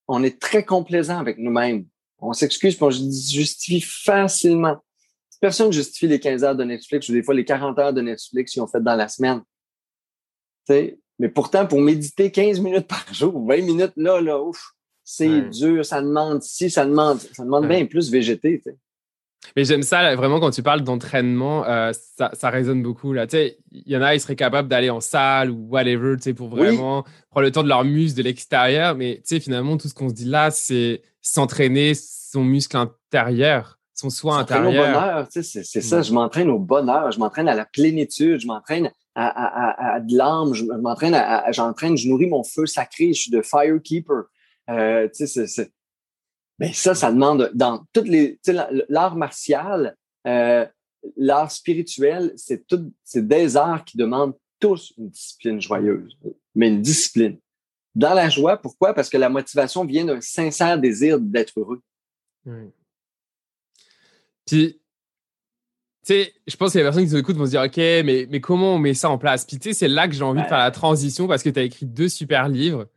on 0.08 0.22
est 0.22 0.40
très 0.40 0.64
complaisant 0.64 1.18
avec 1.18 1.38
nous-mêmes. 1.38 1.86
On 2.18 2.32
s'excuse, 2.32 2.76
on 2.80 2.90
justifie 2.90 3.80
facilement. 3.80 4.76
Personne 5.40 5.66
ne 5.66 5.72
justifie 5.72 6.06
les 6.06 6.20
15 6.20 6.44
heures 6.44 6.56
de 6.56 6.64
Netflix 6.64 7.08
ou 7.08 7.12
des 7.12 7.22
fois 7.22 7.34
les 7.34 7.44
40 7.44 7.78
heures 7.78 7.92
de 7.92 8.00
Netflix 8.00 8.52
qu'ils 8.52 8.62
ont 8.62 8.66
fait 8.66 8.82
dans 8.82 8.94
la 8.94 9.08
semaine. 9.08 9.42
mais 10.68 11.28
pourtant, 11.28 11.66
pour 11.66 11.80
méditer 11.80 12.30
15 12.30 12.60
minutes 12.60 12.86
par 12.86 13.12
jour, 13.12 13.46
20 13.46 13.56
minutes, 13.58 13.92
là, 13.96 14.20
là, 14.20 14.40
ouf, 14.40 14.74
c'est 15.02 15.42
dur, 15.50 15.84
ça 15.84 16.00
demande 16.00 16.42
si, 16.42 16.70
ça 16.70 16.86
demande, 16.86 17.18
ça 17.20 17.44
demande 17.44 17.68
bien 17.68 17.84
plus 17.84 18.10
végéter. 18.10 18.62
Mais 19.56 19.64
j'aime 19.64 19.82
ça, 19.82 20.14
vraiment, 20.16 20.40
quand 20.40 20.50
tu 20.50 20.62
parles 20.62 20.82
d'entraînement, 20.82 21.64
euh, 21.66 21.92
ça, 21.92 22.30
ça, 22.32 22.50
résonne 22.50 22.82
beaucoup. 22.82 23.12
Là. 23.12 23.26
Il 23.32 23.82
y 23.86 23.96
en 23.96 24.02
a, 24.02 24.14
ils 24.14 24.20
seraient 24.20 24.36
capables 24.36 24.68
d'aller 24.68 24.90
en 24.90 25.00
salle 25.00 25.50
ou 25.50 25.68
whatever 25.68 26.16
pour 26.34 26.48
vraiment 26.48 27.04
prendre 27.30 27.44
le 27.44 27.52
temps 27.52 27.62
de 27.62 27.68
leur 27.68 27.84
muscle 27.84 28.16
de 28.18 28.22
l'extérieur. 28.22 28.94
Mais 28.94 29.22
finalement, 29.24 29.76
tout 29.76 29.88
ce 29.88 29.94
qu'on 29.94 30.08
se 30.08 30.14
dit 30.14 30.24
là, 30.24 30.50
c'est 30.50 31.02
s'entraîner 31.20 31.94
son 31.94 32.44
muscle 32.44 32.76
intérieur, 32.76 33.78
son 33.94 34.10
soin 34.10 34.38
intérieur. 34.38 34.68
Au 34.68 34.86
bonheur, 34.86 35.26
c'est 35.30 35.42
ça. 35.42 36.02
Je 36.02 36.12
m'entraîne 36.12 36.50
au 36.50 36.58
bonheur, 36.58 37.10
je 37.12 37.18
m'entraîne 37.18 37.48
à 37.48 37.54
la 37.54 37.64
plénitude, 37.64 38.40
je 38.40 38.46
m'entraîne 38.46 38.90
à, 39.14 39.26
à, 39.26 39.94
à, 39.94 40.00
de 40.00 40.16
l'âme, 40.16 40.54
je 40.54 40.64
m'entraîne 40.64 41.16
j'entraîne, 41.52 41.96
je 41.96 42.08
nourris 42.08 42.26
mon 42.26 42.42
feu 42.42 42.66
sacré, 42.66 43.12
je 43.12 43.20
suis 43.20 43.30
de 43.30 43.42
firekeeper. 43.42 44.24
Euh, 44.70 45.08
c'est 45.12 45.70
mais 46.58 46.72
ça, 46.72 46.94
ça 46.94 47.10
demande 47.10 47.50
dans 47.54 47.84
toutes 47.92 48.08
les, 48.08 48.38
l'art 48.88 49.16
martial, 49.16 49.96
euh, 50.26 50.66
l'art 51.16 51.50
spirituel, 51.50 52.32
c'est 52.36 52.66
tout, 52.66 52.92
c'est 53.02 53.26
des 53.26 53.56
arts 53.56 53.84
qui 53.84 53.96
demandent 53.96 54.34
tous 54.60 54.94
une 54.96 55.10
discipline 55.10 55.60
joyeuse, 55.60 56.16
mais 56.54 56.68
une 56.68 56.80
discipline. 56.80 57.38
Dans 57.94 58.14
la 58.14 58.28
joie, 58.28 58.56
pourquoi? 58.56 58.94
Parce 58.94 59.08
que 59.08 59.16
la 59.16 59.28
motivation 59.28 59.84
vient 59.84 60.04
d'un 60.04 60.20
sincère 60.20 60.78
désir 60.78 61.20
d'être 61.20 61.52
heureux. 61.58 61.80
Puis, 64.46 64.74
tu 64.74 64.78
sais, 66.02 66.34
je 66.46 66.56
pense 66.56 66.72
que 66.72 66.78
les 66.78 66.84
personnes 66.84 67.04
qui 67.06 67.12
nous 67.12 67.18
écoutent 67.18 67.36
vont 67.36 67.46
se 67.46 67.50
dire, 67.50 67.62
OK, 67.62 67.76
mais, 67.76 68.26
mais 68.28 68.40
comment 68.40 68.74
on 68.74 68.78
met 68.78 68.94
ça 68.94 69.10
en 69.10 69.18
place? 69.18 69.44
Puis, 69.44 69.58
tu 69.58 69.70
sais, 69.70 69.74
c'est 69.74 69.88
là 69.88 70.08
que 70.08 70.14
j'ai 70.14 70.22
envie 70.22 70.42
de 70.42 70.46
faire 70.46 70.58
la 70.58 70.70
transition 70.70 71.26
parce 71.26 71.42
que 71.42 71.50
tu 71.50 71.58
as 71.58 71.62
écrit 71.62 71.86
deux 71.86 72.08
super 72.08 72.48
livres 72.48 72.88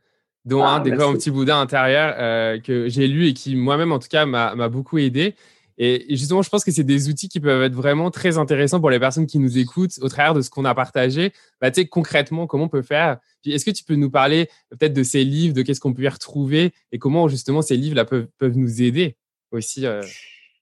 dont 0.48 0.64
un, 0.64 0.80
des 0.80 0.92
un 0.92 1.12
petit 1.12 1.30
Bouddha 1.30 1.56
intérieur 1.56 2.14
euh, 2.18 2.58
que 2.58 2.88
j'ai 2.88 3.06
lu 3.06 3.26
et 3.26 3.34
qui, 3.34 3.54
moi-même, 3.54 3.92
en 3.92 3.98
tout 3.98 4.08
cas, 4.08 4.26
m'a 4.26 4.68
beaucoup 4.68 4.98
aidé. 4.98 5.34
Et, 5.80 6.06
justement, 6.10 6.42
je 6.42 6.48
pense 6.48 6.64
que 6.64 6.72
c'est 6.72 6.84
des 6.84 7.08
outils 7.08 7.28
qui 7.28 7.38
peuvent 7.38 7.62
être 7.62 7.74
vraiment 7.74 8.10
très 8.10 8.36
intéressants 8.36 8.80
pour 8.80 8.90
les 8.90 8.98
personnes 8.98 9.26
qui 9.26 9.38
nous 9.38 9.58
écoutent 9.58 9.98
au 10.00 10.08
travers 10.08 10.34
de 10.34 10.42
ce 10.42 10.50
qu'on 10.50 10.64
a 10.64 10.74
partagé. 10.74 11.32
Bah, 11.60 11.70
tu 11.70 11.82
sais, 11.82 11.86
concrètement, 11.86 12.48
comment 12.48 12.64
on 12.64 12.68
peut 12.68 12.82
faire? 12.82 13.18
Est-ce 13.46 13.64
que 13.64 13.70
tu 13.70 13.84
peux 13.84 13.94
nous 13.94 14.10
parler 14.10 14.48
peut-être 14.70 14.92
de 14.92 15.04
ces 15.04 15.22
livres, 15.22 15.54
de 15.54 15.62
qu'est-ce 15.62 15.80
qu'on 15.80 15.94
peut 15.94 16.02
y 16.02 16.08
retrouver 16.08 16.72
et 16.90 16.98
comment 16.98 17.28
justement 17.28 17.62
ces 17.62 17.76
livres-là 17.76 18.04
peuvent, 18.04 18.26
peuvent 18.38 18.56
nous 18.56 18.82
aider 18.82 19.16
aussi 19.52 19.86
euh? 19.86 20.02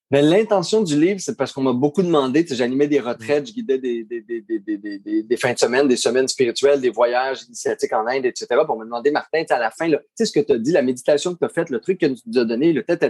Ben, 0.09 0.25
l'intention 0.25 0.83
du 0.83 1.01
livre, 1.01 1.19
c'est 1.19 1.37
parce 1.37 1.53
qu'on 1.53 1.63
m'a 1.63 1.73
beaucoup 1.73 2.03
demandé. 2.03 2.47
J'animais 2.49 2.87
des 2.87 3.01
retraites, 3.01 3.49
je 3.49 3.53
guidais 3.53 3.79
des, 3.79 4.05
des, 4.05 4.21
des, 4.21 4.41
des, 4.41 5.23
des, 5.25 5.37
fins 5.37 5.53
de 5.53 5.59
semaine, 5.59 5.89
des 5.89 5.97
semaines 5.97 6.29
spirituelles, 6.29 6.81
des 6.81 6.91
voyages 6.91 7.43
initiatiques 7.49 7.93
en 7.93 8.07
Inde, 8.07 8.25
etc. 8.25 8.47
Pour 8.65 8.79
me 8.79 8.85
demander, 8.85 9.11
Martin, 9.11 9.43
à 9.51 9.59
la 9.59 9.73
fin, 9.73 9.91
tu 9.91 9.97
sais 10.15 10.27
ce 10.27 10.33
que 10.33 10.39
tu 10.39 10.53
as 10.53 10.59
dit, 10.59 10.71
la 10.71 10.83
méditation 10.83 11.35
que 11.35 11.41
tu 11.41 11.45
as 11.45 11.49
faite, 11.49 11.71
le 11.71 11.81
truc 11.81 11.99
que 11.99 12.07
tu 12.07 12.23
nous 12.25 12.39
as 12.39 12.45
donné, 12.45 12.73
le 12.73 12.85
tête 12.85 13.05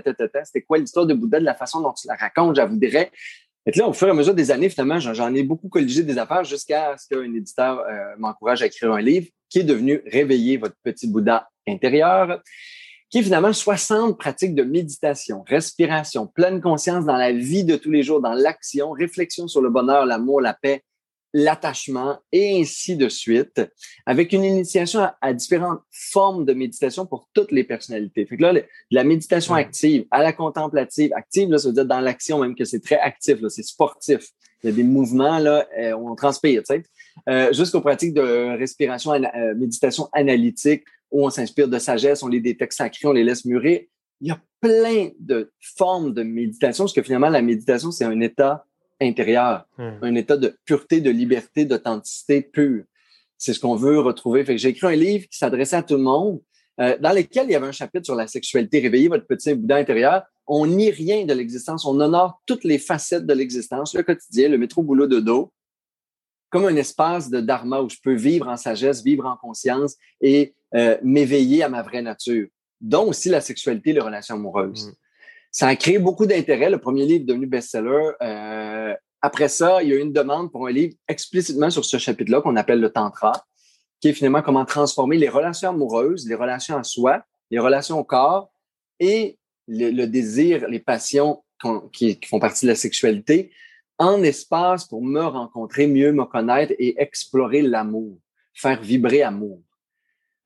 c'était 0.45 0.63
quoi 0.63 0.79
l'histoire 0.79 1.05
de 1.05 1.13
Bouddha, 1.13 1.39
de 1.39 1.45
la 1.45 1.55
façon 1.55 1.83
dont 1.83 1.93
tu 1.93 2.09
la 2.09 2.15
racontes, 2.15 2.57
j'avouerais. 2.57 3.11
Et 3.67 3.73
là, 3.77 3.89
au 3.89 3.93
fur 3.93 4.09
et 4.09 4.13
à 4.13 4.15
mesure 4.15 4.33
des 4.33 4.51
années, 4.51 4.71
finalement, 4.71 4.99
j'en 4.99 5.35
ai 5.35 5.43
beaucoup 5.43 5.69
colligé 5.69 6.03
des 6.03 6.17
affaires 6.17 6.45
jusqu'à 6.45 6.97
ce 6.97 7.09
qu'un 7.09 7.35
éditeur 7.35 7.81
euh, 7.81 8.15
m'encourage 8.17 8.63
à 8.63 8.67
écrire 8.67 8.93
un 8.93 9.03
livre 9.03 9.27
qui 9.51 9.59
est 9.59 9.65
devenu 9.65 10.01
Réveiller 10.07 10.57
votre 10.57 10.77
petit 10.83 11.09
Bouddha 11.09 11.47
intérieur 11.69 12.41
qui 13.11 13.19
est 13.19 13.23
finalement 13.23 13.53
60 13.53 14.19
pratiques 14.19 14.55
de 14.55 14.63
méditation, 14.63 15.45
respiration, 15.47 16.27
pleine 16.27 16.61
conscience 16.61 17.05
dans 17.05 17.17
la 17.17 17.33
vie 17.33 17.65
de 17.65 17.77
tous 17.77 17.91
les 17.91 18.03
jours, 18.03 18.21
dans 18.21 18.35
l'action, 18.35 18.91
réflexion 18.91 19.49
sur 19.49 19.61
le 19.61 19.71
bonheur, 19.71 20.07
l'amour, 20.07 20.41
la 20.41 20.55
paix, 20.55 20.83
l'attachement 21.33 22.19
et 22.33 22.61
ainsi 22.61 22.97
de 22.97 23.09
suite, 23.09 23.61
avec 24.07 24.33
une 24.33 24.43
initiation 24.43 25.07
à, 25.21 25.35
différentes 25.35 25.81
formes 25.91 26.47
de 26.47 26.55
méditation 26.55 27.05
pour 27.05 27.29
toutes 27.35 27.53
les 27.53 27.63
personnalités. 27.63 28.25
Fait 28.25 28.39
que 28.39 28.43
là, 28.43 28.55
la 28.91 29.05
méditation 29.05 29.55
active 29.55 30.07
à 30.11 30.23
la 30.23 30.33
contemplative, 30.33 31.13
active, 31.15 31.51
là, 31.51 31.59
ça 31.59 31.69
veut 31.69 31.75
dire 31.75 31.85
dans 31.85 32.01
l'action 32.01 32.39
même 32.39 32.55
que 32.55 32.65
c'est 32.65 32.81
très 32.81 32.99
actif, 32.99 33.39
c'est 33.49 33.63
sportif. 33.63 34.31
Il 34.63 34.71
y 34.71 34.73
a 34.73 34.77
des 34.77 34.83
mouvements 34.83 35.39
là, 35.39 35.67
euh, 35.79 35.93
on 35.93 36.15
transpire, 36.15 36.63
tu 36.63 36.75
sais, 36.75 36.83
euh, 37.29 37.53
jusqu'aux 37.53 37.81
pratiques 37.81 38.15
de 38.15 38.57
respiration, 38.59 39.13
euh, 39.13 39.55
méditation 39.55 40.09
analytique, 40.13 40.85
où 41.11 41.25
on 41.25 41.31
s'inspire 41.31 41.69
de 41.69 41.79
sagesse, 41.79 42.23
on 42.23 42.29
lit 42.29 42.41
des 42.41 42.57
textes 42.57 42.79
sacrés, 42.79 43.09
on 43.09 43.13
les 43.13 43.25
laisse 43.25 43.45
mûrir. 43.45 43.81
Il 44.21 44.29
y 44.29 44.31
a 44.31 44.41
plein 44.61 45.11
de 45.19 45.51
formes 45.61 46.13
de 46.15 46.23
méditation, 46.23 46.85
parce 46.85 46.93
que 46.93 47.03
finalement, 47.03 47.29
la 47.29 47.43
méditation, 47.43 47.91
c'est 47.91 48.05
un 48.05 48.21
état 48.21 48.65
intérieur, 49.01 49.67
hmm. 49.79 49.99
un 50.03 50.15
état 50.15 50.37
de 50.37 50.57
pureté, 50.65 51.01
de 51.01 51.11
liberté, 51.11 51.65
d'authenticité 51.65 52.43
pure. 52.43 52.85
C'est 53.39 53.53
ce 53.53 53.61
qu'on 53.61 53.77
veut 53.77 54.01
retrouver. 54.01 54.45
Fait 54.45 54.55
que 54.55 54.61
j'ai 54.61 54.71
écrit 54.71 54.87
un 54.87 54.97
livre 54.97 55.27
qui 55.29 55.37
s'adressait 55.37 55.77
à 55.77 55.83
tout 55.83 55.97
le 55.97 56.03
monde, 56.03 56.41
euh, 56.81 56.97
dans 57.01 57.13
lequel 57.13 57.47
il 57.49 57.53
y 57.53 57.55
avait 57.55 57.67
un 57.67 57.73
chapitre 57.73 58.07
sur 58.07 58.15
la 58.15 58.27
sexualité. 58.27 58.81
Réveiller 58.81 59.09
votre 59.09 59.27
petit 59.27 59.55
Bouddha 59.55 59.77
intérieur. 59.77 60.23
On 60.47 60.67
nie 60.67 60.91
rien 60.91 61.25
de 61.25 61.35
l'existence. 61.35 61.85
On 61.85 62.01
honore 62.01 62.41
toutes 62.47 62.65
les 62.65 62.79
facettes 62.79 63.27
de 63.27 63.35
l'existence, 63.35 63.95
le 63.95 64.03
quotidien, 64.03 64.49
le 64.49 64.59
métro 64.59 64.83
boulot 64.83 65.07
de 65.07 65.21
dos, 65.21 65.53
comme 66.51 66.67
un 66.67 66.77
espace 66.77 67.31
de 67.31 67.41
dharma 67.41 67.81
où 67.81 67.89
je 67.89 67.97
peux 68.03 68.15
vivre 68.15 68.49
en 68.49 68.57
sagesse, 68.57 69.03
vivre 69.03 69.27
en 69.27 69.37
conscience 69.37 69.97
et 70.21 70.55
euh, 70.75 70.97
m'éveiller 71.03 71.63
à 71.63 71.69
ma 71.69 71.83
vraie 71.83 72.03
nature, 72.03 72.49
dont 72.81 73.09
aussi 73.09 73.29
la 73.29 73.41
sexualité 73.41 73.91
et 73.91 73.95
les 73.95 74.01
relations 74.01 74.37
amoureuses. 74.37 74.89
Mm. 74.89 74.93
Ça 75.51 75.69
a 75.69 75.77
créé 75.77 75.99
beaucoup 75.99 76.27
d'intérêt. 76.27 76.71
Le 76.71 76.79
premier 76.79 77.07
livre 77.07 77.23
est 77.23 77.27
devenu 77.27 77.47
best-seller. 77.47 78.11
Euh, 78.23 78.95
après 79.23 79.49
ça, 79.49 79.83
il 79.83 79.89
y 79.89 79.93
a 79.93 79.97
eu 79.97 80.01
une 80.01 80.13
demande 80.13 80.53
pour 80.53 80.67
un 80.67 80.71
livre 80.71 80.95
explicitement 81.09 81.71
sur 81.71 81.85
ce 81.85 81.97
chapitre-là 81.99 82.43
qu'on 82.43 82.57
appelle 82.57 82.81
le 82.81 82.91
Tantra, 82.91 83.33
qui 84.01 84.09
est 84.09 84.13
finalement 84.13 84.43
comment 84.43 84.65
transformer 84.65 85.17
les 85.17 85.29
relations 85.29 85.71
amoureuses, 85.71 86.29
les 86.29 86.35
relations 86.35 86.77
à 86.77 86.85
soi, 86.85 87.25
les 87.51 87.59
relations 87.59 87.99
au 87.99 88.05
corps 88.05 88.51
et 89.01 89.39
le, 89.67 90.05
désir, 90.07 90.69
les 90.69 90.79
passions 90.79 91.43
qui, 91.93 92.21
qui, 92.21 92.29
font 92.29 92.39
partie 92.39 92.67
de 92.67 92.71
la 92.71 92.77
sexualité 92.77 93.51
en 93.99 94.23
espace 94.23 94.85
pour 94.85 95.03
me 95.03 95.23
rencontrer, 95.23 95.87
mieux 95.87 96.13
me 96.13 96.25
connaître 96.25 96.75
et 96.79 97.01
explorer 97.01 97.63
l'amour, 97.63 98.19
faire 98.55 98.81
vibrer 98.81 99.23
amour. 99.23 99.61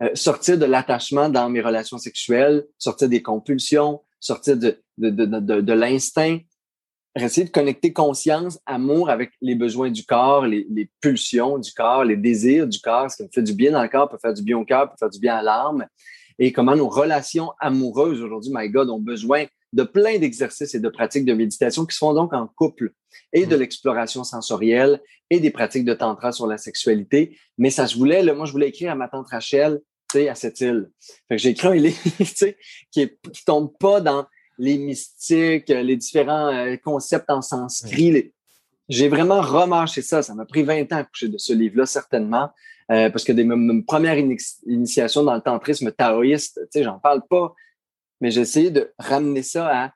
Euh, 0.02 0.10
sortir 0.14 0.58
de 0.58 0.64
l'attachement 0.64 1.28
dans 1.28 1.50
mes 1.50 1.60
relations 1.60 1.98
sexuelles, 1.98 2.66
sortir 2.78 3.08
des 3.08 3.22
compulsions, 3.22 4.00
sortir 4.18 4.56
de, 4.56 4.80
de, 4.98 5.10
de, 5.10 5.26
de, 5.26 5.60
de 5.60 5.72
l'instinct, 5.72 6.38
essayer 7.16 7.46
de 7.46 7.52
connecter 7.52 7.92
conscience, 7.92 8.58
amour 8.66 9.10
avec 9.10 9.32
les 9.40 9.54
besoins 9.54 9.90
du 9.90 10.04
corps, 10.04 10.46
les, 10.46 10.66
les, 10.70 10.90
pulsions 11.00 11.58
du 11.58 11.72
corps, 11.72 12.04
les 12.04 12.16
désirs 12.16 12.66
du 12.66 12.80
corps, 12.80 13.10
ce 13.10 13.16
qui 13.16 13.22
me 13.24 13.28
fait 13.32 13.42
du 13.42 13.52
bien 13.52 13.72
dans 13.72 13.82
le 13.82 13.88
corps 13.88 14.08
peut 14.08 14.18
faire 14.20 14.32
du 14.32 14.42
bien 14.42 14.58
au 14.58 14.64
cœur, 14.64 14.88
peut 14.88 14.96
faire 14.98 15.10
du 15.10 15.18
bien 15.18 15.36
à 15.36 15.42
l'âme, 15.42 15.86
et 16.38 16.52
comment 16.52 16.74
nos 16.74 16.88
relations 16.88 17.52
amoureuses 17.58 18.22
aujourd'hui, 18.22 18.50
my 18.54 18.70
God, 18.70 18.88
ont 18.88 19.00
besoin 19.00 19.44
de 19.72 19.82
plein 19.84 20.18
d'exercices 20.18 20.74
et 20.74 20.80
de 20.80 20.88
pratiques 20.88 21.24
de 21.24 21.34
méditation 21.34 21.86
qui 21.86 21.94
se 21.94 21.98
font 21.98 22.14
donc 22.14 22.32
en 22.32 22.46
couple 22.46 22.92
et 23.32 23.46
de 23.46 23.56
mmh. 23.56 23.58
l'exploration 23.60 24.24
sensorielle 24.24 25.00
et 25.30 25.40
des 25.40 25.50
pratiques 25.50 25.84
de 25.84 25.94
tantra 25.94 26.32
sur 26.32 26.46
la 26.46 26.58
sexualité. 26.58 27.38
Mais 27.58 27.70
ça, 27.70 27.86
je 27.86 27.96
voulais, 27.96 28.22
là, 28.22 28.34
moi, 28.34 28.46
je 28.46 28.52
voulais 28.52 28.68
écrire 28.68 28.92
à 28.92 28.94
ma 28.94 29.08
tante 29.08 29.28
Rachel, 29.28 29.80
à 30.14 30.34
cette 30.34 30.60
île. 30.60 30.90
Fait 31.28 31.36
que 31.36 31.42
j'ai 31.42 31.50
écrit 31.50 31.68
un 31.68 31.74
livre 31.74 31.98
qui, 32.90 33.00
est, 33.00 33.18
qui 33.32 33.44
tombe 33.44 33.72
pas 33.78 34.00
dans 34.00 34.26
les 34.58 34.76
mystiques, 34.76 35.68
les 35.68 35.96
différents 35.96 36.52
euh, 36.52 36.76
concepts 36.76 37.30
en 37.30 37.40
sanskrit. 37.40 38.32
J'ai 38.88 39.08
vraiment 39.08 39.40
remarché 39.40 40.02
ça. 40.02 40.22
Ça 40.22 40.34
m'a 40.34 40.44
pris 40.44 40.64
20 40.64 40.92
ans 40.92 40.96
à 40.96 41.04
coucher 41.04 41.28
de 41.28 41.38
ce 41.38 41.52
livre-là, 41.52 41.86
certainement. 41.86 42.50
Euh, 42.90 43.08
parce 43.08 43.24
que 43.24 43.32
des, 43.32 43.44
ma, 43.44 43.56
première 43.86 44.18
initiation 44.18 45.22
dans 45.22 45.34
le 45.34 45.40
tantrisme 45.40 45.92
taoïste, 45.92 46.60
j'en 46.74 46.98
parle 46.98 47.22
pas, 47.30 47.54
mais 48.20 48.30
j'ai 48.30 48.42
essayé 48.42 48.70
de 48.70 48.92
ramener 48.98 49.42
ça 49.42 49.84
à 49.84 49.92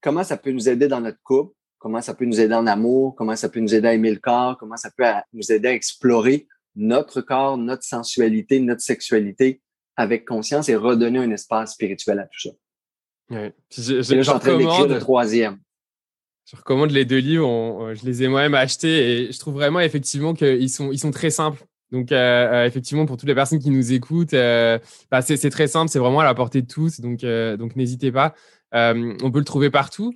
comment 0.00 0.24
ça 0.24 0.36
peut 0.36 0.50
nous 0.50 0.68
aider 0.68 0.88
dans 0.88 1.00
notre 1.00 1.20
couple, 1.22 1.54
comment 1.78 2.00
ça 2.00 2.14
peut 2.14 2.24
nous 2.24 2.40
aider 2.40 2.54
en 2.54 2.66
amour, 2.66 3.14
comment 3.16 3.36
ça 3.36 3.48
peut 3.48 3.60
nous 3.60 3.74
aider 3.74 3.88
à 3.88 3.94
aimer 3.94 4.10
le 4.10 4.18
corps, 4.18 4.56
comment 4.58 4.76
ça 4.76 4.90
peut 4.96 5.04
nous 5.32 5.52
aider 5.52 5.68
à 5.68 5.72
explorer 5.72 6.46
notre 6.74 7.20
corps, 7.20 7.56
notre 7.56 7.84
sensualité, 7.84 8.60
notre 8.60 8.80
sexualité 8.80 9.60
avec 9.96 10.26
conscience 10.26 10.68
et 10.68 10.76
redonner 10.76 11.18
un 11.18 11.30
espace 11.30 11.74
spirituel 11.74 12.18
à 12.18 12.24
tout 12.24 12.40
ça. 12.40 12.50
Ouais. 13.30 13.52
Je, 13.70 14.02
je, 14.02 14.12
et 14.12 14.16
là, 14.16 14.22
je 14.22 14.22
suis 14.22 14.30
en 14.30 14.38
train 14.38 14.56
d'écrire 14.56 14.86
le 14.86 14.98
troisième. 14.98 15.58
Je 16.50 16.56
recommande 16.56 16.90
les 16.90 17.04
deux 17.04 17.18
livres. 17.18 17.94
je 17.94 18.04
les 18.04 18.22
ai 18.22 18.28
moi-même 18.28 18.54
achetés 18.54 19.26
et 19.28 19.32
je 19.32 19.38
trouve 19.38 19.54
vraiment 19.54 19.80
effectivement 19.80 20.34
qu'ils 20.34 20.70
sont, 20.70 20.90
ils 20.92 20.98
sont 20.98 21.10
très 21.10 21.30
simples. 21.30 21.64
Donc, 21.92 22.10
effectivement, 22.10 23.06
pour 23.06 23.16
toutes 23.16 23.28
les 23.28 23.34
personnes 23.34 23.58
qui 23.58 23.70
nous 23.70 23.92
écoutent, 23.92 24.32
bah, 24.32 25.22
c'est 25.22 25.50
très 25.50 25.68
simple, 25.68 25.90
c'est 25.90 25.98
vraiment 25.98 26.20
à 26.20 26.24
la 26.24 26.34
portée 26.34 26.62
de 26.62 26.66
tous. 26.66 27.00
Donc, 27.00 27.20
donc 27.20 27.76
n'hésitez 27.76 28.10
pas. 28.10 28.34
on 28.72 29.30
peut 29.30 29.38
le 29.38 29.44
trouver 29.44 29.70
partout. 29.70 30.14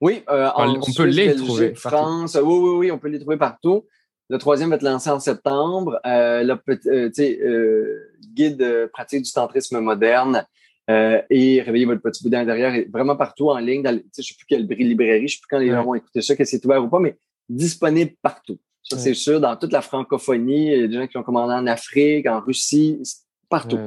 Oui, 0.00 0.22
on 0.28 0.80
peut 0.94 1.04
les 1.04 1.34
trouver. 1.34 1.74
France, 1.74 2.36
oui, 2.40 2.58
oui, 2.58 2.70
oui, 2.76 2.90
on 2.90 2.98
peut 2.98 3.08
les 3.08 3.18
trouver 3.18 3.36
partout. 3.36 3.84
Le 4.30 4.38
troisième 4.38 4.70
va 4.70 4.76
être 4.76 4.82
lancé 4.82 5.10
en 5.10 5.18
septembre. 5.18 5.98
Euh, 6.06 6.56
euh, 6.86 7.10
euh, 7.18 7.98
guide 8.32 8.88
pratique 8.92 9.24
du 9.24 9.32
tantrisme 9.32 9.80
moderne 9.80 10.46
et 10.88 11.62
Réveillez 11.62 11.84
votre 11.84 12.00
petit 12.00 12.22
boudin 12.22 12.44
derrière 12.44 12.74
est 12.74 12.88
vraiment 12.92 13.16
partout 13.16 13.50
en 13.50 13.58
ligne. 13.58 13.82
Dans, 13.82 13.90
je 13.90 14.02
ne 14.18 14.22
sais 14.22 14.34
plus 14.36 14.46
quelle 14.48 14.66
librairie, 14.66 15.20
je 15.20 15.24
ne 15.24 15.28
sais 15.28 15.38
plus 15.40 15.48
quand 15.50 15.58
les 15.58 15.70
gens 15.70 15.84
vont 15.84 15.94
écouter 15.94 16.22
ça, 16.22 16.34
que 16.34 16.44
c'est 16.44 16.64
ouvert 16.64 16.82
ou 16.82 16.88
pas, 16.88 17.00
mais 17.00 17.16
disponible 17.48 18.12
partout. 18.22 18.58
Ça, 18.82 18.98
c'est 18.98 19.14
sûr, 19.14 19.40
dans 19.40 19.56
toute 19.56 19.72
la 19.72 19.82
francophonie, 19.82 20.72
il 20.72 20.80
y 20.80 20.84
a 20.84 20.88
des 20.88 20.94
gens 20.94 21.06
qui 21.06 21.16
ont 21.16 21.22
commandé 21.22 21.52
en 21.54 21.66
Afrique, 21.66 22.26
en 22.26 22.40
Russie, 22.40 23.00
partout. 23.48 23.78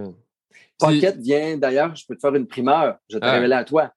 Pocket 0.79 1.17
vient, 1.17 1.57
d'ailleurs, 1.57 1.95
je 1.95 2.05
peux 2.05 2.15
te 2.15 2.21
faire 2.21 2.35
une 2.35 2.47
primeur, 2.47 2.97
je 3.09 3.17
vais 3.17 3.21
te 3.21 3.25
révéler 3.25 3.55
à 3.55 3.63
toi. 3.63 3.91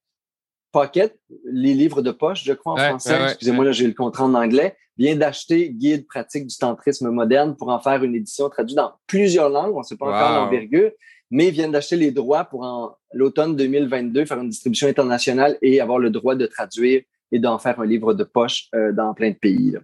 Pocket, 0.73 1.19
les 1.45 1.75
livres 1.75 2.03
de 2.03 2.11
poche, 2.11 2.45
je 2.45 2.53
crois 2.53 2.75
en 2.75 2.77
français, 2.77 3.19
excusez-moi, 3.25 3.65
là 3.65 3.73
j'ai 3.73 3.87
le 3.87 3.95
contrat 3.95 4.25
en 4.25 4.35
anglais, 4.35 4.77
vient 4.99 5.17
d'acheter 5.17 5.71
Guide 5.71 6.07
pratique 6.07 6.47
du 6.47 6.57
tantrisme 6.57 7.11
moderne 7.11 7.57
pour 7.57 7.69
en 7.69 7.81
faire 7.81 8.03
une 8.03 8.15
édition 8.15 8.49
traduite 8.49 8.77
dans 8.77 8.93
plusieurs 9.07 9.49
langues, 9.49 9.75
on 9.75 9.81
ne 9.81 9.85
sait 9.85 9.97
pas 9.97 10.07
encore 10.07 10.45
l'envergure, 10.45 10.91
mais 11.31 11.51
vient 11.51 11.69
d'acheter 11.69 11.97
les 11.97 12.11
droits 12.11 12.45
pour 12.45 12.63
en 12.63 12.97
l'automne 13.13 13.57
2022 13.57 14.27
faire 14.27 14.41
une 14.41 14.51
distribution 14.51 14.89
internationale 14.89 15.59
et 15.63 15.81
avoir 15.81 15.99
le 15.99 16.11
droit 16.11 16.35
de 16.35 16.47
traduire 16.47 17.03
et 17.33 17.39
d'en 17.39 17.59
faire 17.59 17.81
un 17.81 17.87
livre 17.87 18.15
de 18.15 18.25
poche 18.25 18.69
euh, 18.75 18.93
dans 18.93 19.15
plein 19.15 19.31
de 19.31 19.37
pays. 19.37 19.77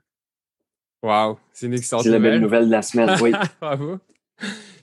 Wow, 1.02 1.38
c'est 1.52 1.66
une 1.66 1.74
excellente 1.74 2.04
nouvelle. 2.04 2.20
C'est 2.20 2.24
la 2.24 2.30
belle 2.30 2.40
nouvelle 2.40 2.66
de 2.66 2.70
la 2.70 2.82
semaine, 2.82 3.16
oui. 3.20 3.32
Bravo. 3.60 3.98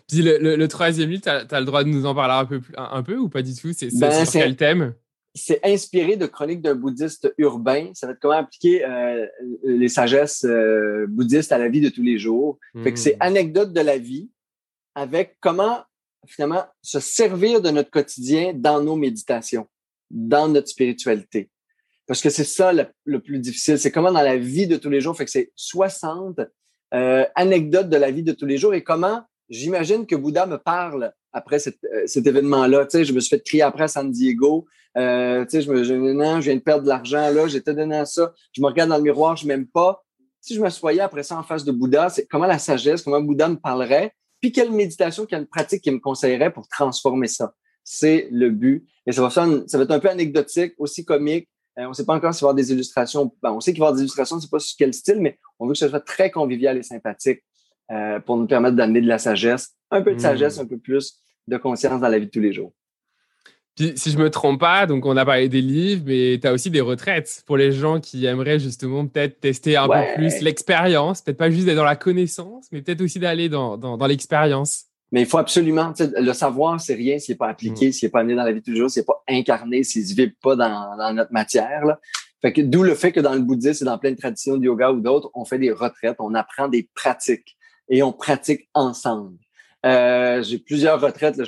Puis 0.08 0.22
le, 0.22 0.68
troisième 0.68 1.10
livre, 1.10 1.22
tu 1.22 1.30
as, 1.30 1.60
le 1.60 1.66
droit 1.66 1.84
de 1.84 1.90
nous 1.90 2.06
en 2.06 2.16
parler 2.16 2.34
un 2.34 2.46
peu, 2.46 2.62
un, 2.76 3.04
peu 3.04 3.18
ou 3.18 3.30
pas 3.30 3.42
du 3.42 3.54
tout? 3.56 3.72
C'est 3.74 3.90
ben, 4.00 4.26
sur 4.26 4.42
quel 4.42 4.56
thème? 4.56 4.94
c'est 5.36 5.60
inspiré 5.64 6.18
de 6.18 6.26
chroniques 6.26 6.62
d'un 6.62 6.76
bouddhiste 6.76 7.34
urbain. 7.38 7.92
Ça 7.94 8.08
va 8.08 8.14
être 8.14 8.20
comment 8.20 8.38
appliquer 8.38 8.84
euh, 8.86 9.26
les 9.64 9.88
sagesses 9.88 10.44
euh, 10.46 11.06
bouddhistes 11.08 11.52
à 11.52 11.58
la 11.58 11.70
vie 11.70 11.82
de 11.82 11.90
tous 11.90 12.04
les 12.04 12.18
jours. 12.18 12.58
Fait 12.84 12.92
que 12.92 13.00
c'est 13.00 13.16
hmm. 13.16 13.22
anecdote 13.22 13.74
de 13.74 13.82
la 13.82 13.98
vie 13.98 14.30
avec 14.96 15.38
comment 15.40 15.84
finalement 16.28 16.66
se 16.82 17.00
servir 17.00 17.62
de 17.62 17.70
notre 17.70 17.90
quotidien 17.90 18.54
dans 18.54 18.82
nos 18.82 18.96
méditations, 18.96 19.68
dans 20.10 20.48
notre 20.48 20.68
spiritualité. 20.68 21.50
Parce 22.10 22.24
que 22.24 22.32
c'est 22.32 22.44
ça 22.44 22.74
le, 22.74 23.20
plus 23.20 23.38
difficile. 23.38 23.78
C'est 23.78 23.92
comment 23.92 24.12
dans 24.12 24.24
la 24.24 24.36
vie 24.36 24.66
de 24.66 24.78
tous 24.78 24.90
les 24.90 25.00
jours. 25.00 25.16
Fait 25.16 25.26
que 25.26 25.32
c'est 25.32 25.52
60 25.56 26.42
euh, 26.96 27.24
anecdotes 27.36 27.88
de 27.88 27.98
la 27.98 28.10
vie 28.10 28.24
de 28.24 28.32
tous 28.32 28.48
les 28.48 28.58
jours 28.58 28.74
et 28.74 28.84
comment 28.84 29.22
j'imagine 29.48 30.08
que 30.08 30.16
Bouddha 30.16 30.48
me 30.48 30.58
parle 30.58 31.14
après 31.34 31.60
cet, 31.60 31.78
événement-là. 32.16 32.88
Tu 32.88 32.98
sais, 32.98 33.06
je 33.06 33.14
me 33.14 33.20
suis 33.20 33.30
fait 33.30 33.44
crier 33.44 33.62
après 33.62 33.84
à 33.84 33.88
San 33.88 34.10
Diego. 34.10 34.66
Euh, 34.98 35.46
tu 35.46 35.52
sais, 35.52 35.62
je, 35.62 35.72
me, 35.72 35.84
je, 35.84 35.94
non, 35.94 36.42
je 36.42 36.46
viens 36.46 36.56
de 36.56 36.62
perdre 36.62 36.82
de 36.82 36.88
l'argent 36.88 37.30
là, 37.30 37.48
j'étais 37.48 37.76
donné 37.76 38.04
ça. 38.08 38.34
Je 38.54 38.62
me 38.64 38.66
regarde 38.66 38.90
dans 38.90 38.98
le 38.98 39.04
miroir, 39.04 39.36
je 39.36 39.46
m'aime 39.46 39.68
pas. 39.68 40.04
Si 40.42 40.56
je 40.56 40.62
me 40.62 40.70
soyais 40.72 41.02
après 41.02 41.22
ça 41.22 41.38
en 41.38 41.44
face 41.44 41.64
de 41.64 41.72
Bouddha, 41.72 42.10
c'est 42.10 42.26
comment 42.26 42.48
la 42.48 42.58
sagesse, 42.58 43.04
comment 43.04 43.22
Bouddha 43.22 43.50
me 43.50 43.58
parlerait, 43.58 44.16
puis 44.42 44.52
quelle 44.52 44.72
méditation, 44.72 45.28
quelle 45.28 45.46
pratique 45.46 45.84
qu'il 45.84 45.94
me 45.94 46.00
conseillerait 46.00 46.52
pour 46.52 46.68
transformer 46.68 47.28
ça. 47.28 47.54
C'est 47.84 48.30
le 48.32 48.50
but. 48.50 48.88
Et 49.06 49.12
ça 49.12 49.22
va, 49.22 49.30
ça 49.30 49.46
va 49.46 49.84
être 49.84 49.92
un 49.92 50.00
peu 50.00 50.10
anecdotique, 50.10 50.74
aussi 50.80 51.06
comique. 51.06 51.48
Euh, 51.78 51.86
on 51.86 51.90
ne 51.90 51.94
sait 51.94 52.06
pas 52.06 52.16
encore 52.16 52.34
s'il 52.34 52.42
va 52.42 52.48
y 52.48 52.50
avoir 52.50 52.56
des 52.56 52.72
illustrations. 52.72 53.32
Ben, 53.42 53.52
on 53.52 53.60
sait 53.60 53.72
qu'il 53.72 53.80
va 53.80 53.86
y 53.86 53.88
avoir 53.88 53.96
des 53.96 54.02
illustrations, 54.02 54.36
on 54.36 54.40
ne 54.40 54.44
sait 54.44 54.50
pas 54.50 54.60
sur 54.60 54.76
quel 54.78 54.94
style, 54.94 55.20
mais 55.20 55.38
on 55.60 55.68
veut 55.68 55.74
que 55.74 55.80
ce 55.80 55.88
soit 55.88 56.00
très 56.00 56.32
convivial 56.32 56.78
et 56.78 56.84
sympathique 56.84 57.44
euh, 57.92 58.20
pour 58.20 58.38
nous 58.38 58.48
permettre 58.48 58.76
d'amener 58.76 59.02
de 59.02 59.08
la 59.08 59.20
sagesse, 59.20 59.76
un 59.92 60.02
peu 60.02 60.14
de 60.14 60.20
sagesse, 60.20 60.58
hmm. 60.58 60.62
un 60.62 60.66
peu 60.66 60.78
plus 60.78 61.20
de 61.48 61.58
conscience 61.58 62.02
dans 62.02 62.10
la 62.10 62.20
vie 62.20 62.26
de 62.26 62.32
tous 62.32 62.42
les 62.42 62.54
jours 62.54 62.74
si 63.96 64.12
je 64.12 64.18
me 64.18 64.30
trompe 64.30 64.60
pas, 64.60 64.86
donc 64.86 65.06
on 65.06 65.16
a 65.16 65.26
parlé 65.26 65.48
des 65.48 65.62
livres, 65.62 66.04
mais 66.06 66.38
tu 66.42 66.48
as 66.48 66.54
aussi 66.54 66.70
des 66.70 66.82
retraites 66.82 67.44
pour 67.46 67.58
les 67.58 67.72
gens 67.72 68.00
qui 68.00 68.26
aimeraient 68.26 68.60
justement 68.60 69.08
peut-être 69.08 69.40
tester 69.40 69.78
un 69.78 69.88
peu 69.88 70.16
plus 70.16 70.42
l'expérience, 70.42 71.22
peut-être 71.22 71.38
pas 71.38 71.50
juste 71.50 71.66
d'être 71.66 71.78
dans 71.78 71.84
la 71.84 71.96
connaissance, 71.96 72.68
mais 72.72 72.82
peut-être 72.82 73.02
aussi 73.02 73.20
d'aller 73.20 73.48
dans, 73.48 73.78
dans, 73.78 74.06
l'expérience. 74.08 74.86
Mais 75.12 75.22
il 75.22 75.26
faut 75.26 75.40
absolument, 75.40 75.92
le 76.00 76.34
savoir, 76.34 76.80
c'est 76.80 76.94
rien 76.94 77.18
s'il 77.18 77.34
n'est 77.34 77.38
pas 77.38 77.48
appliqué, 77.48 77.90
mm. 77.90 77.92
s'il 77.92 78.08
n'est 78.08 78.12
pas 78.12 78.20
amené 78.20 78.36
dans 78.36 78.44
la 78.44 78.52
vie 78.52 78.60
de 78.60 78.66
tous 78.66 78.72
les 78.72 78.78
jours, 78.78 78.90
s'il 78.90 79.02
n'est 79.02 79.06
pas 79.06 79.24
incarné, 79.28 79.84
s'il 79.84 80.04
ne 80.04 80.08
se 80.08 80.14
vit 80.14 80.32
pas 80.42 80.56
dans, 80.56 80.98
dans 80.98 81.14
notre 81.14 81.34
matière. 81.34 81.86
Là. 81.86 82.00
Fait 82.42 82.54
que 82.54 82.62
d'où 82.62 82.84
le 82.84 82.96
fait 82.96 83.12
que 83.12 83.20
dans 83.20 83.34
le 83.34 83.42
bouddhisme 83.42 83.84
et 83.84 83.86
dans 83.86 83.98
plein 83.98 84.12
de 84.12 84.18
traditions 84.18 84.58
de 84.58 84.64
yoga 84.64 84.92
ou 84.92 85.02
d'autres, 85.02 85.30
on 85.34 85.46
fait 85.46 85.60
des 85.60 85.72
retraites, 85.72 86.18
on 86.20 86.34
apprend 86.34 86.68
des 86.68 86.90
pratiques 86.94 87.58
et 87.90 88.02
on 88.02 88.14
pratique 88.14 88.70
ensemble. 88.74 89.38
Euh, 89.86 90.42
j'ai 90.44 90.60
plusieurs 90.60 91.00
retraites. 91.02 91.42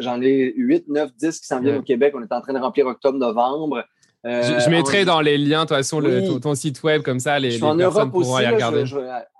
J'en 0.00 0.20
ai 0.20 0.52
8, 0.56 0.88
9, 0.88 1.10
10 1.16 1.40
qui 1.40 1.46
s'en 1.46 1.60
viennent 1.60 1.78
au 1.78 1.82
Québec. 1.82 2.14
On 2.16 2.22
est 2.22 2.32
en 2.32 2.40
train 2.40 2.52
de 2.52 2.58
remplir 2.58 2.86
octobre-novembre. 2.86 3.78
Euh, 3.78 3.82
je, 4.24 4.70
mettrai 4.70 5.04
dans 5.04 5.20
les 5.20 5.38
liens, 5.38 5.64
de 5.64 5.68
toute 5.68 5.76
façon, 5.76 6.00
le, 6.00 6.38
ton, 6.40 6.54
site 6.54 6.82
web, 6.82 7.02
comme 7.02 7.20
ça, 7.20 7.38
les, 7.38 7.62
en 7.62 7.74
Europe 7.74 8.14
aussi, 8.14 8.30
y 8.42 8.46
regarder. 8.46 8.84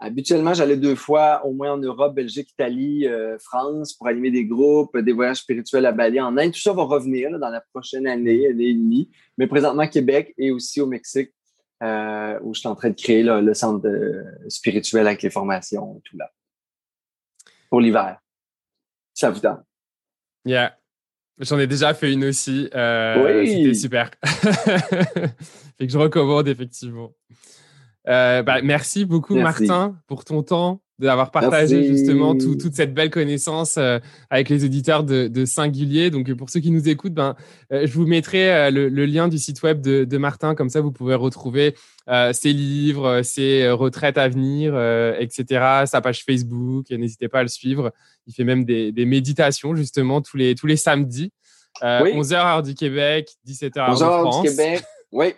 habituellement, 0.01 0.55
j'allais 0.55 0.77
deux 0.77 0.95
fois, 0.95 1.45
au 1.45 1.53
moins 1.53 1.73
en 1.73 1.79
Europe, 1.79 2.15
Belgique, 2.15 2.51
Italie, 2.51 3.07
euh, 3.07 3.37
France, 3.39 3.95
pour 3.95 4.07
animer 4.07 4.31
des 4.31 4.45
groupes, 4.45 4.97
des 4.97 5.13
voyages 5.13 5.39
spirituels 5.39 5.87
à 5.87 5.93
Bali, 5.93 6.21
en 6.21 6.37
Inde. 6.37 6.53
Tout 6.53 6.61
ça 6.61 6.73
va 6.73 6.85
revenir 6.85 7.31
dans 7.39 7.51
la 7.51 7.63
prochaine 7.73 8.07
année, 8.07 8.47
année 8.49 8.69
et 8.69 8.75
demie. 8.75 9.11
Mais 9.37 9.47
présentement, 9.47 9.87
Québec 9.89 10.35
et 10.39 10.51
aussi 10.51 10.81
au 10.81 10.87
Mexique, 10.87 11.33
où 11.83 12.55
je 12.55 12.61
suis 12.61 12.69
en 12.69 12.75
train 12.75 12.91
de 12.91 13.01
créer 13.01 13.23
le 13.23 13.55
centre 13.55 13.89
spirituel 14.49 15.07
avec 15.07 15.23
les 15.23 15.31
formations, 15.31 16.01
tout 16.05 16.17
là. 16.17 16.31
Pour 17.69 17.81
l'hiver 17.81 18.19
ça 19.19 19.31
vous 19.31 19.41
tente? 19.41 19.65
Yeah. 20.45 20.78
J'en 21.41 21.59
ai 21.59 21.67
déjà 21.67 21.95
fait 21.95 22.13
une 22.13 22.25
aussi. 22.25 22.69
Euh, 22.75 23.41
oui. 23.43 23.49
C'était 23.49 23.75
super. 23.75 24.11
fait 24.25 25.87
que 25.87 25.93
je 25.93 25.99
recommande 25.99 26.49
effectivement. 26.49 27.13
Euh, 28.09 28.43
bah, 28.43 28.63
merci 28.63 29.05
beaucoup, 29.05 29.37
Martin, 29.37 29.97
pour 30.07 30.25
ton 30.25 30.43
temps 30.43 30.81
d'avoir 30.99 31.31
partagé 31.31 31.85
justement 31.85 32.37
toute 32.37 32.75
cette 32.75 32.93
belle 32.93 33.11
connaissance 33.11 33.77
euh, 33.79 33.99
avec 34.31 34.49
les 34.49 34.65
auditeurs 34.65 35.05
de, 35.05 35.45
Singulier. 35.45 36.11
Donc, 36.11 36.33
pour 36.35 36.51
ceux 36.51 36.61
qui 36.61 36.71
nous 36.71 36.89
écoutent, 36.89 37.15
ben, 37.15 37.37
euh, 37.73 37.87
je 37.87 37.93
vous 37.93 38.07
mettrai 38.07 38.53
euh, 38.53 38.71
le, 38.71 39.07
lien 39.07 39.29
du 39.29 39.39
site 39.39 39.63
web 39.63 39.81
de, 39.81 40.19
Martin. 40.19 40.55
Comme 40.55 40.71
ça, 40.71 40.81
vous 40.81 40.91
pouvez 40.91 41.15
retrouver 41.15 41.75
ses 42.33 42.53
livres, 42.53 43.23
ses 43.23 43.69
retraites 43.71 44.19
à 44.19 44.29
venir, 44.29 44.75
etc., 45.19 45.85
sa 45.85 46.01
page 46.01 46.25
Facebook. 46.25 46.91
N'hésitez 46.91 47.29
pas 47.29 47.41
à 47.41 47.43
le 47.43 47.49
suivre. 47.49 47.93
Il 48.27 48.35
fait 48.35 48.45
même 48.45 48.65
des, 48.65 49.05
méditations, 49.05 49.77
justement, 49.77 50.21
tous 50.21 50.37
les, 50.37 50.55
tous 50.55 50.67
les 50.67 50.77
samedis. 50.77 51.31
11h 51.83 52.35
heure 52.35 52.63
du 52.63 52.75
Québec, 52.75 53.31
17h 53.47 53.79
heure 53.79 53.95
11h 53.95 54.03
heure 54.03 54.43
du 54.43 54.49
Québec, 54.49 54.83
oui. 55.13 55.35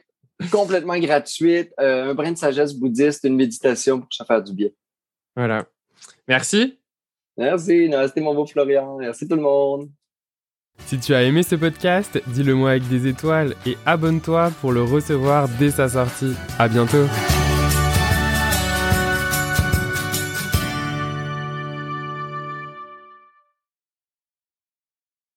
Complètement 0.50 0.98
gratuite. 0.98 1.70
un 1.76 2.14
brin 2.14 2.32
de 2.32 2.38
sagesse 2.38 2.72
bouddhiste, 2.72 3.24
une 3.24 3.36
méditation 3.36 4.00
pour 4.00 4.08
se 4.10 4.24
faire 4.24 4.42
du 4.42 4.54
bien. 4.54 4.68
Voilà. 5.36 5.66
Merci. 6.28 6.78
Merci. 7.36 7.90
C'était 8.06 8.20
mon 8.20 8.34
beau 8.34 8.46
Florian. 8.46 8.98
Merci 8.98 9.26
tout 9.26 9.36
le 9.36 9.42
monde. 9.42 9.90
Si 10.86 10.98
tu 10.98 11.14
as 11.14 11.22
aimé 11.22 11.42
ce 11.42 11.56
podcast, 11.56 12.20
dis-le 12.28 12.54
moi 12.54 12.70
avec 12.70 12.88
des 12.88 13.06
étoiles 13.06 13.54
et 13.66 13.76
abonne-toi 13.86 14.50
pour 14.60 14.72
le 14.72 14.82
recevoir 14.82 15.48
dès 15.58 15.70
sa 15.70 15.88
sortie. 15.88 16.34
À 16.58 16.68
bientôt. 16.68 17.06